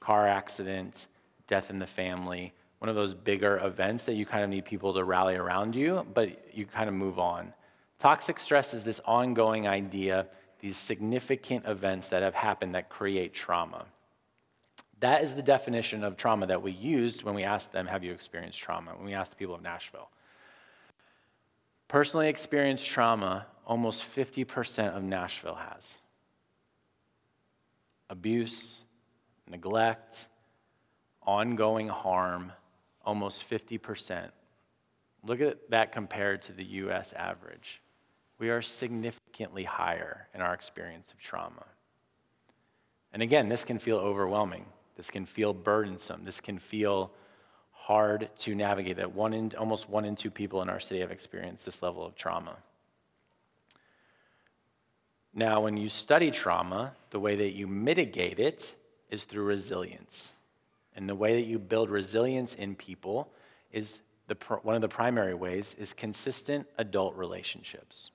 [0.00, 1.06] car accident,
[1.46, 4.94] death in the family, one of those bigger events that you kind of need people
[4.94, 7.52] to rally around you, but you kind of move on.
[7.98, 10.28] Toxic stress is this ongoing idea,
[10.60, 13.86] these significant events that have happened that create trauma.
[15.00, 18.12] That is the definition of trauma that we used when we asked them, Have you
[18.12, 18.92] experienced trauma?
[18.96, 20.10] When we asked the people of Nashville.
[21.88, 25.98] Personally experienced trauma, almost 50% of Nashville has.
[28.10, 28.82] Abuse,
[29.48, 30.26] neglect,
[31.22, 32.52] ongoing harm,
[33.08, 34.30] almost 50%
[35.24, 37.80] Look at that compared to the US average.
[38.38, 41.66] We are significantly higher in our experience of trauma.
[43.12, 44.66] And again, this can feel overwhelming.
[44.96, 46.24] This can feel burdensome.
[46.24, 47.10] This can feel
[47.72, 51.10] hard to navigate that one in, almost one in two people in our city have
[51.10, 52.56] experienced this level of trauma.
[55.34, 58.74] Now, when you study trauma, the way that you mitigate it
[59.10, 60.32] is through resilience.
[60.98, 63.30] And the way that you build resilience in people
[63.70, 68.10] is the, one of the primary ways is consistent adult relationships.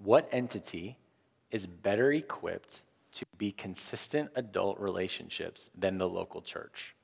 [0.00, 0.96] What entity
[1.50, 2.82] is better equipped
[3.14, 6.94] to be consistent adult relationships than the local church?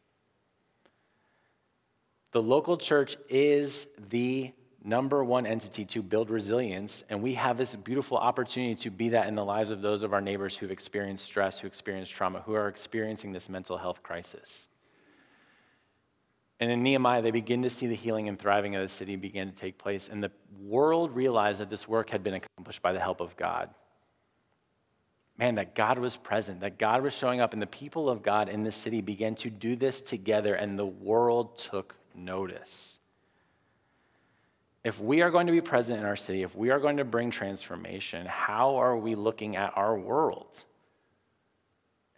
[2.31, 4.53] The local church is the
[4.83, 9.29] number one entity to build resilience, and we have this beautiful opportunity to be that
[9.29, 12.55] in the lives of those of our neighbors who've experienced stress, who experienced trauma, who
[12.55, 14.69] are experiencing this mental health crisis.
[16.61, 19.51] And in Nehemiah, they begin to see the healing and thriving of the city begin
[19.51, 20.31] to take place, and the
[20.63, 23.71] world realized that this work had been accomplished by the help of God.
[25.39, 28.51] Man, that God was present, that God was showing up, and the people of God
[28.51, 33.00] in this city began to do this together, and the world took notice.
[34.83, 37.05] If we are going to be present in our city, if we are going to
[37.05, 40.65] bring transformation, how are we looking at our world?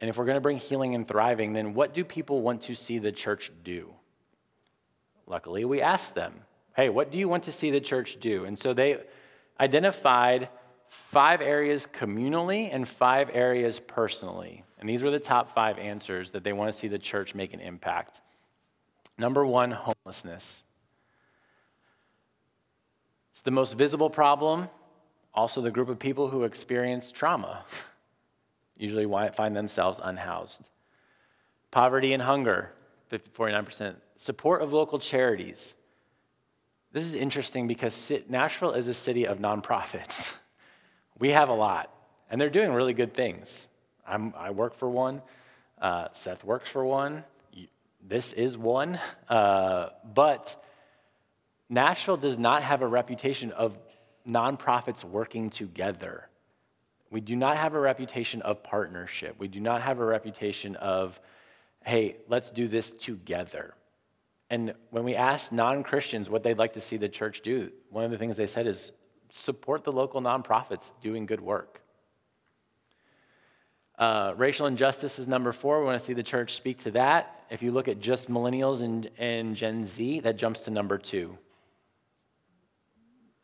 [0.00, 2.74] And if we're going to bring healing and thriving, then what do people want to
[2.74, 3.92] see the church do?
[5.26, 6.34] Luckily, we asked them,
[6.74, 8.44] hey, what do you want to see the church do?
[8.44, 8.98] And so they
[9.60, 10.48] identified
[10.88, 14.64] five areas communally and five areas personally.
[14.78, 17.54] And these were the top five answers that they want to see the church make
[17.54, 18.20] an impact.
[19.16, 20.62] Number one, homelessness.
[23.42, 24.68] It's the most visible problem,
[25.34, 27.64] also the group of people who experience trauma,
[28.76, 30.68] usually find themselves unhoused.
[31.72, 32.70] Poverty and hunger,
[33.08, 33.96] 50, 49%.
[34.14, 35.74] Support of local charities.
[36.92, 40.30] This is interesting because Nashville is a city of nonprofits.
[41.18, 41.92] We have a lot,
[42.30, 43.66] and they're doing really good things.
[44.06, 45.20] I'm, i work for one,
[45.80, 47.24] uh, Seth works for one,
[48.08, 50.62] this is one, uh, but
[51.72, 53.78] Nashville does not have a reputation of
[54.28, 56.28] nonprofits working together.
[57.10, 59.36] We do not have a reputation of partnership.
[59.38, 61.18] We do not have a reputation of,
[61.82, 63.72] hey, let's do this together.
[64.50, 68.04] And when we asked non Christians what they'd like to see the church do, one
[68.04, 68.92] of the things they said is
[69.30, 71.80] support the local nonprofits doing good work.
[73.98, 75.80] Uh, racial injustice is number four.
[75.80, 77.44] We want to see the church speak to that.
[77.48, 81.38] If you look at just millennials and, and Gen Z, that jumps to number two.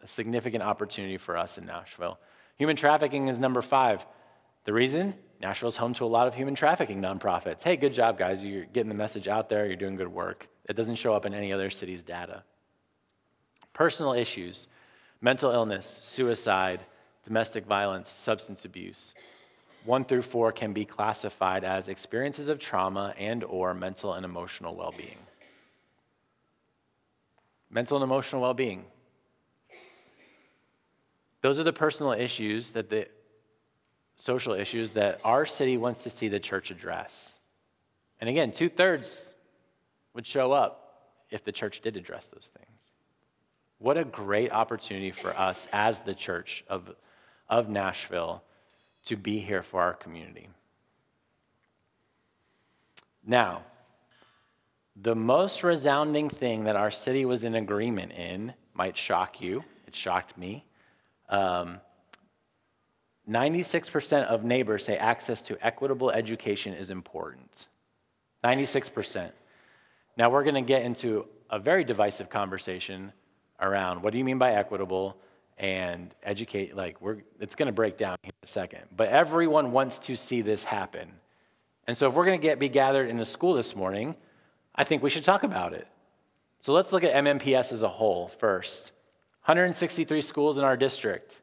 [0.08, 2.18] Significant opportunity for us in Nashville.
[2.56, 4.06] Human trafficking is number five.
[4.64, 5.12] The reason?
[5.38, 7.62] Nashville's home to a lot of human trafficking nonprofits.
[7.62, 8.42] Hey, good job, guys.
[8.42, 10.48] You're getting the message out there, you're doing good work.
[10.66, 12.42] It doesn't show up in any other city's data.
[13.74, 14.68] Personal issues
[15.20, 16.80] mental illness, suicide,
[17.24, 19.12] domestic violence, substance abuse.
[19.84, 24.74] 1 through 4 can be classified as experiences of trauma and or mental and emotional
[24.74, 25.18] well-being.
[27.70, 28.86] Mental and emotional well-being.
[31.42, 33.08] Those are the personal issues that the
[34.16, 37.38] social issues that our city wants to see the church address.
[38.20, 39.34] And again, two thirds
[40.12, 40.88] would show up
[41.30, 42.94] if the church did address those things.
[43.78, 46.90] What a great opportunity for us as the church of,
[47.48, 48.42] of Nashville
[49.04, 50.48] to be here for our community.
[53.24, 53.62] Now,
[55.00, 59.62] the most resounding thing that our city was in agreement in might shock you.
[59.86, 60.64] It shocked me.
[61.28, 61.80] Um,
[63.28, 67.68] 96% of neighbors say access to equitable education is important.
[68.42, 69.30] 96%.
[70.16, 73.12] Now, we're going to get into a very divisive conversation
[73.60, 75.16] around what do you mean by equitable
[75.58, 79.98] and educate like we're it's going to break down in a second but everyone wants
[79.98, 81.10] to see this happen
[81.86, 84.14] and so if we're going to get be gathered in a school this morning
[84.74, 85.88] i think we should talk about it
[86.60, 88.92] so let's look at MNPS as a whole first
[89.48, 91.40] 163 schools in our district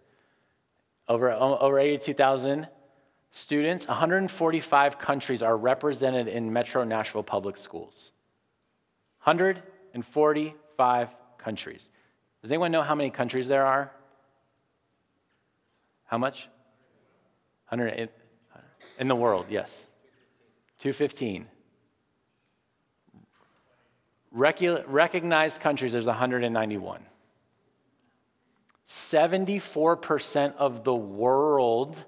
[1.08, 2.68] over, um, over 82000
[3.32, 8.12] students 145 countries are represented in metro nashville public schools
[9.24, 11.90] 145 countries
[12.42, 13.92] does anyone know how many countries there are
[16.06, 16.48] how much?
[17.70, 18.10] 100
[19.00, 19.88] in the world, yes.
[20.80, 21.48] 215.
[24.32, 27.02] recognized countries, there's 191.
[28.88, 32.04] 74% of the world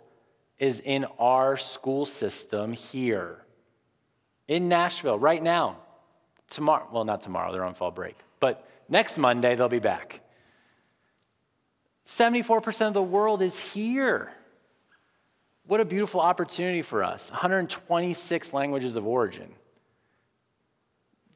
[0.60, 3.44] is in our school system here
[4.48, 5.78] in Nashville right now.
[6.50, 10.22] tomorrow, well, not tomorrow, they're on fall break, but next Monday they'll be back.
[12.06, 14.32] 74% of the world is here.
[15.66, 17.30] What a beautiful opportunity for us.
[17.30, 19.52] 126 languages of origin.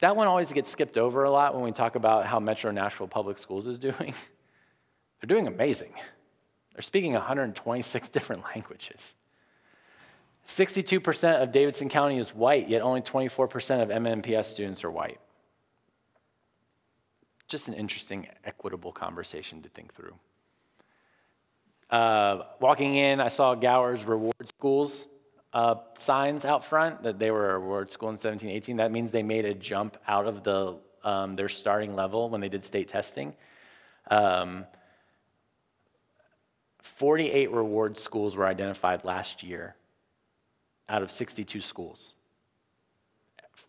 [0.00, 3.06] That one always gets skipped over a lot when we talk about how Metro Nashville
[3.06, 4.14] Public Schools is doing.
[5.22, 5.92] They're doing amazing.
[6.74, 9.14] They're speaking 126 different languages.
[10.48, 15.20] 62% of Davidson County is white, yet only 24% of MNPS students are white.
[17.46, 20.14] Just an interesting, equitable conversation to think through.
[21.88, 25.06] Uh, walking in, I saw Gower's Reward Schools
[25.52, 28.76] uh, signs out front that they were a reward school in 17, 18.
[28.78, 32.48] That means they made a jump out of the, um, their starting level when they
[32.48, 33.34] did state testing.
[34.10, 34.64] Um,
[36.96, 39.76] 48 reward schools were identified last year
[40.88, 42.14] out of 62 schools.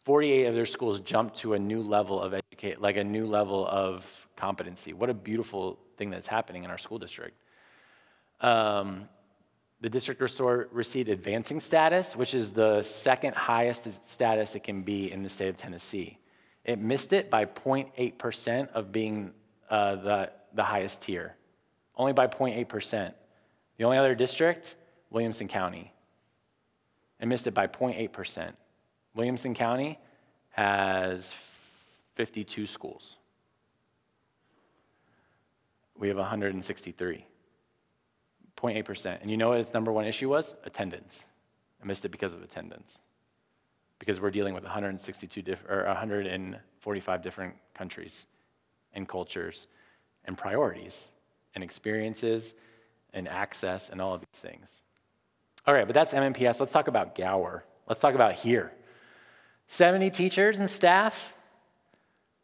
[0.03, 3.65] 48 of their schools jumped to a new level of educate, like a new level
[3.67, 4.93] of competency.
[4.93, 7.37] What a beautiful thing that's happening in our school district.
[8.41, 9.07] Um,
[9.79, 15.23] the district received advancing status, which is the second highest status it can be in
[15.23, 16.17] the state of Tennessee.
[16.63, 19.33] It missed it by 0.8% of being
[19.69, 21.35] uh, the, the highest tier,
[21.95, 23.13] only by 0.8%.
[23.77, 24.75] The only other district,
[25.09, 25.91] Williamson County.
[27.19, 28.53] It missed it by 0.8%.
[29.15, 29.99] Williamson County
[30.51, 31.33] has
[32.15, 33.17] 52 schools.
[35.97, 37.25] We have 163.
[38.57, 39.21] 0.8%.
[39.21, 40.55] And you know what its number one issue was?
[40.63, 41.25] Attendance.
[41.81, 42.99] I missed it because of attendance.
[43.99, 48.25] Because we're dealing with 162 diff- or 145 different countries
[48.93, 49.67] and cultures
[50.25, 51.09] and priorities
[51.55, 52.53] and experiences
[53.13, 54.81] and access and all of these things.
[55.65, 56.59] All right, but that's MNPS.
[56.59, 57.63] Let's talk about Gower.
[57.87, 58.71] Let's talk about here.
[59.67, 61.33] 70 teachers and staff,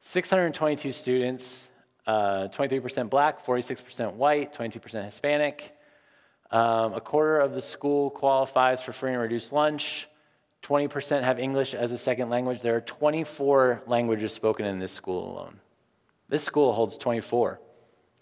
[0.01, 1.67] 622 students,
[2.07, 5.75] uh, 23% black, 46% white, 22% Hispanic.
[6.51, 10.07] Um, a quarter of the school qualifies for free and reduced lunch.
[10.63, 12.61] 20% have English as a second language.
[12.61, 15.59] There are 24 languages spoken in this school alone.
[16.27, 17.59] This school holds 24.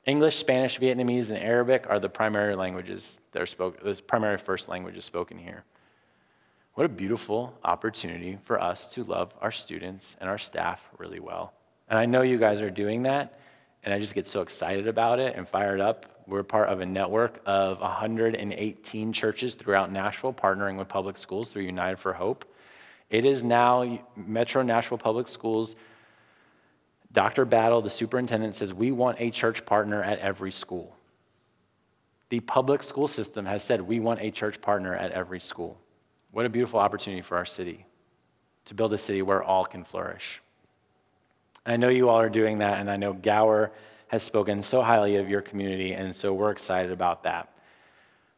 [0.08, 4.70] English, Spanish, Vietnamese, and Arabic are the primary languages that are spoken, the primary first
[4.70, 5.66] languages spoken here.
[6.76, 11.52] What a beautiful opportunity for us to love our students and our staff really well.
[11.90, 13.38] And I know you guys are doing that,
[13.84, 16.24] and I just get so excited about it and fired up.
[16.26, 21.64] We're part of a network of 118 churches throughout Nashville partnering with public schools through
[21.64, 22.46] United for Hope.
[23.10, 25.76] It is now Metro Nashville Public Schools
[27.12, 27.46] Dr.
[27.46, 30.96] Battle, the superintendent, says we want a church partner at every school.
[32.30, 35.80] The public school system has said we want a church partner at every school.
[36.32, 37.86] What a beautiful opportunity for our city
[38.66, 40.42] to build a city where all can flourish.
[41.66, 43.72] I know you all are doing that, and I know Gower
[44.08, 47.50] has spoken so highly of your community, and so we're excited about that.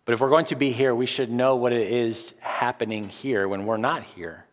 [0.06, 3.48] But if we're going to be here, we should know what it is happening here
[3.48, 4.46] when we're not here.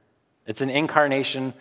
[0.46, 1.54] It's an incarnation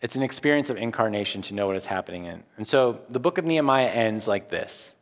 [0.00, 2.42] it's an experience of incarnation to know what is happening in.
[2.56, 4.92] And so the book of Nehemiah ends like this.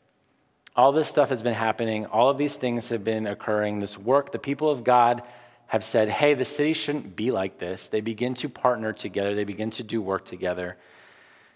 [0.76, 3.80] All this stuff has been happening, all of these things have been occurring.
[3.80, 5.22] This work, the people of God
[5.66, 7.88] have said, hey, the city shouldn't be like this.
[7.88, 10.76] They begin to partner together, they begin to do work together.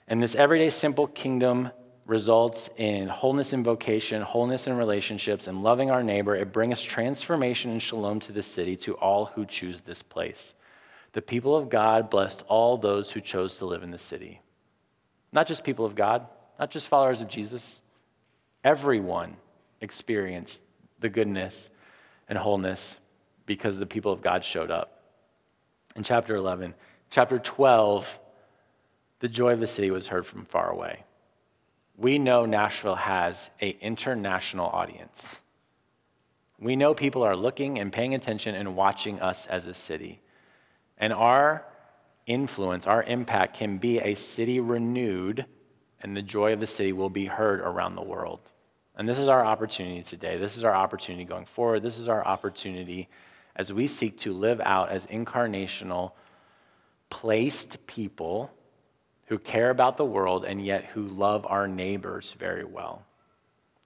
[0.06, 1.70] And this everyday simple kingdom
[2.06, 6.34] results in wholeness in vocation, wholeness in relationships, and loving our neighbor.
[6.34, 10.54] It brings transformation and shalom to the city, to all who choose this place
[11.12, 14.40] the people of God blessed all those who chose to live in the city.
[15.32, 16.26] Not just people of God,
[16.58, 17.82] not just followers of Jesus.
[18.64, 19.36] Everyone
[19.80, 20.64] experienced
[21.00, 21.70] the goodness
[22.28, 22.98] and wholeness
[23.46, 25.02] because the people of God showed up.
[25.96, 26.74] In chapter 11,
[27.10, 28.20] chapter 12,
[29.20, 31.04] the joy of the city was heard from far away.
[31.96, 35.40] We know Nashville has an international audience.
[36.60, 40.20] We know people are looking and paying attention and watching us as a city.
[40.98, 41.64] And our
[42.26, 45.46] influence, our impact can be a city renewed,
[46.00, 48.40] and the joy of the city will be heard around the world.
[48.96, 50.36] And this is our opportunity today.
[50.38, 51.82] This is our opportunity going forward.
[51.82, 53.08] This is our opportunity
[53.54, 56.12] as we seek to live out as incarnational,
[57.10, 58.50] placed people
[59.26, 63.04] who care about the world and yet who love our neighbors very well.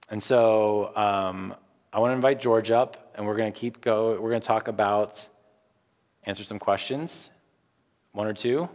[0.09, 1.55] And so um,
[1.91, 4.11] I want to invite George up, and we're going to keep go.
[4.19, 5.27] We're going to talk about
[6.25, 7.29] answer some questions?
[8.11, 8.69] One or two?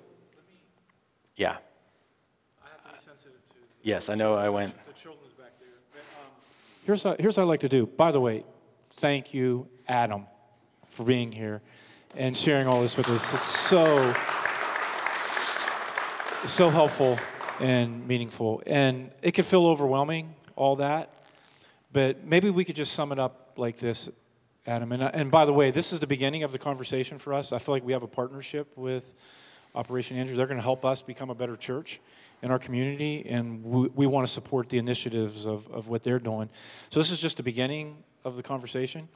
[1.37, 1.59] Yeah.
[3.83, 4.75] Yes, I know I went.
[6.85, 7.87] Here's what, here's what I'd like to do.
[7.87, 8.45] By the way,
[8.97, 10.27] thank you, Adam,
[10.89, 11.63] for being here
[12.17, 13.35] and sharing all this with us.
[13.35, 14.15] It's so.
[16.47, 17.19] so helpful
[17.61, 18.63] and meaningful.
[18.67, 21.11] And it can feel overwhelming, all that.
[21.93, 24.09] But maybe we could just sum it up like this,
[24.69, 24.93] Adam.
[24.93, 27.53] And, and by the way, this is the beginning of the conversation for us.
[27.53, 29.15] I feel like we have a partnership with
[29.75, 30.37] Operation Andrew.
[30.37, 32.01] They're going to help us become a better church
[32.43, 36.19] in our community, and we, we want to support the initiatives of, of what they're
[36.19, 36.49] doing.
[36.91, 39.09] So this is just the beginning of the conversation.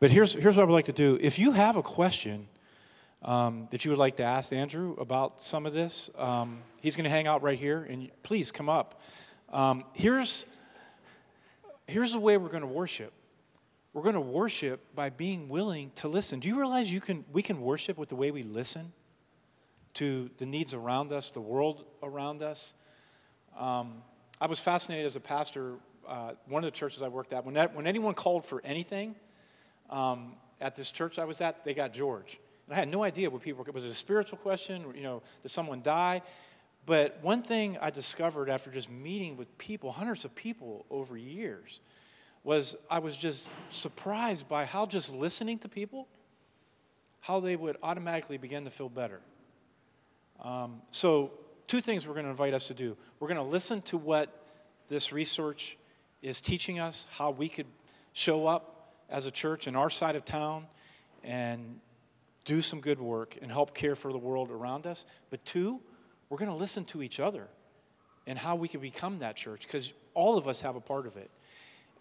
[0.00, 1.18] But here's, here's what I would like to do.
[1.20, 2.48] If you have a question
[3.22, 7.04] um, that you would like to ask Andrew about some of this, um, he's going
[7.04, 9.00] to hang out right here, and please come up.
[9.52, 10.46] Um, here's,
[11.86, 13.12] here's the way we're going to worship.
[13.96, 16.38] We're going to worship by being willing to listen.
[16.38, 18.92] Do you realize you can, we can worship with the way we listen
[19.94, 22.74] to the needs around us, the world around us?
[23.58, 24.02] Um,
[24.38, 25.76] I was fascinated as a pastor.
[26.06, 29.14] Uh, one of the churches I worked at, when, that, when anyone called for anything
[29.88, 32.38] um, at this church I was at, they got George.
[32.66, 34.84] And I had no idea what people was it a spiritual question?
[34.94, 36.20] You know, did someone die?
[36.84, 41.80] But one thing I discovered after just meeting with people, hundreds of people over years,
[42.46, 46.06] was I was just surprised by how just listening to people,
[47.20, 49.20] how they would automatically begin to feel better.
[50.40, 51.32] Um, so,
[51.66, 52.96] two things we're going to invite us to do.
[53.18, 54.32] We're going to listen to what
[54.86, 55.76] this research
[56.22, 57.66] is teaching us, how we could
[58.12, 60.66] show up as a church in our side of town
[61.24, 61.80] and
[62.44, 65.04] do some good work and help care for the world around us.
[65.30, 65.80] But two,
[66.28, 67.48] we're going to listen to each other
[68.24, 71.16] and how we can become that church because all of us have a part of
[71.16, 71.28] it.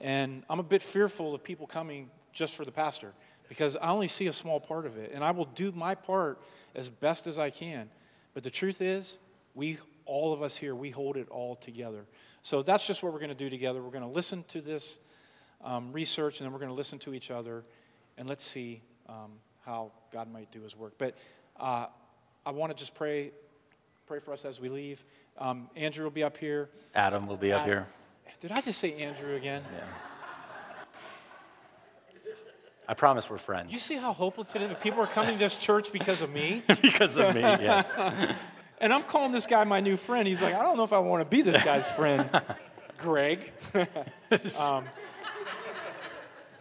[0.01, 3.13] And I'm a bit fearful of people coming just for the pastor
[3.47, 5.11] because I only see a small part of it.
[5.13, 6.41] And I will do my part
[6.73, 7.89] as best as I can.
[8.33, 9.19] But the truth is,
[9.53, 12.05] we, all of us here, we hold it all together.
[12.41, 13.81] So that's just what we're going to do together.
[13.81, 14.99] We're going to listen to this
[15.63, 17.63] um, research and then we're going to listen to each other
[18.17, 19.31] and let's see um,
[19.65, 20.93] how God might do his work.
[20.97, 21.17] But
[21.59, 21.87] uh,
[22.45, 23.31] I want to just pray,
[24.05, 25.03] pray for us as we leave.
[25.37, 26.69] Um, Andrew will be up here.
[26.93, 27.87] Adam will be up here.
[28.39, 29.61] Did I just say Andrew again?
[29.73, 29.84] Yeah.
[32.88, 33.73] I promise we're friends.
[33.73, 36.32] You see how hopeless it is that people are coming to this church because of
[36.32, 36.63] me?
[36.82, 37.91] because of me, yes.
[38.78, 40.28] And I'm calling this guy my new friend.
[40.28, 42.30] He's like, I don't know if I want to be this guy's friend,
[42.97, 43.53] Greg.
[44.59, 44.84] um,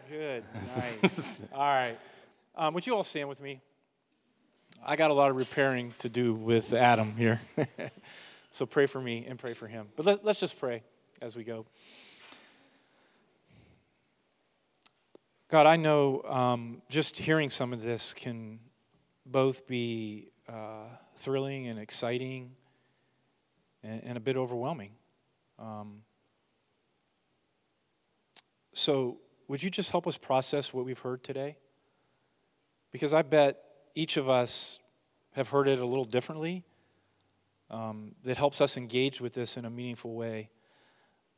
[0.09, 0.45] good,
[0.77, 1.41] nice.
[1.53, 1.99] All right.
[2.55, 3.61] Um, would you all stand with me?
[4.87, 7.41] I got a lot of repairing to do with Adam here.
[8.53, 9.89] so pray for me and pray for him.
[9.97, 10.85] But let, let's just pray
[11.21, 11.67] as we go.
[15.49, 18.59] God, I know um, just hearing some of this can
[19.25, 22.53] both be uh, thrilling and exciting
[23.83, 24.93] and, and, a bit overwhelming.
[25.59, 26.03] Um,
[28.73, 31.57] so, would you just help us process what we've heard today?
[32.91, 33.59] Because I bet
[33.95, 34.81] each of us
[35.33, 36.65] have heard it a little differently
[37.71, 40.51] um, that helps us engage with this in a meaningful way.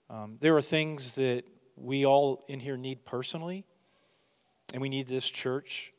[0.08, 1.44] Um, there are things that
[1.76, 3.64] we all in here need personally,
[4.72, 5.92] and we need this church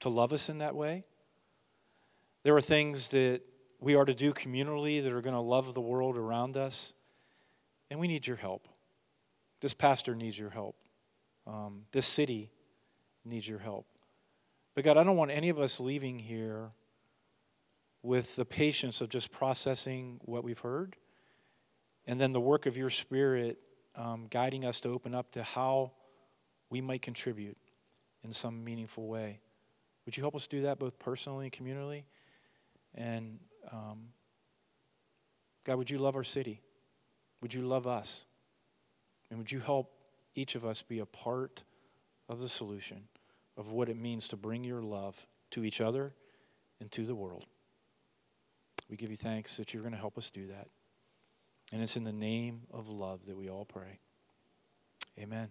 [0.00, 1.04] to love us in that way.
[2.42, 3.40] There are things that
[3.80, 6.94] we are to do communally that are going to love the world around us,
[7.90, 8.68] and we need your help.
[9.60, 10.76] This pastor needs your help.
[11.46, 12.50] Um, this city
[13.24, 13.86] needs your help.
[14.74, 16.72] But God, I don't want any of us leaving here
[18.02, 20.96] with the patience of just processing what we've heard
[22.06, 23.58] and then the work of your Spirit
[23.94, 25.92] um, guiding us to open up to how
[26.70, 27.56] we might contribute
[28.22, 29.40] in some meaningful way.
[30.04, 32.04] Would you help us do that both personally and communally?
[32.94, 33.40] And
[33.72, 34.08] um,
[35.64, 36.62] God, would you love our city?
[37.40, 38.26] Would you love us?
[39.30, 39.92] And would you help
[40.34, 41.64] each of us be a part
[42.28, 43.08] of the solution
[43.56, 46.14] of what it means to bring your love to each other
[46.80, 47.46] and to the world?
[48.88, 50.68] We give you thanks that you're going to help us do that.
[51.72, 54.00] And it's in the name of love that we all pray.
[55.18, 55.48] Amen.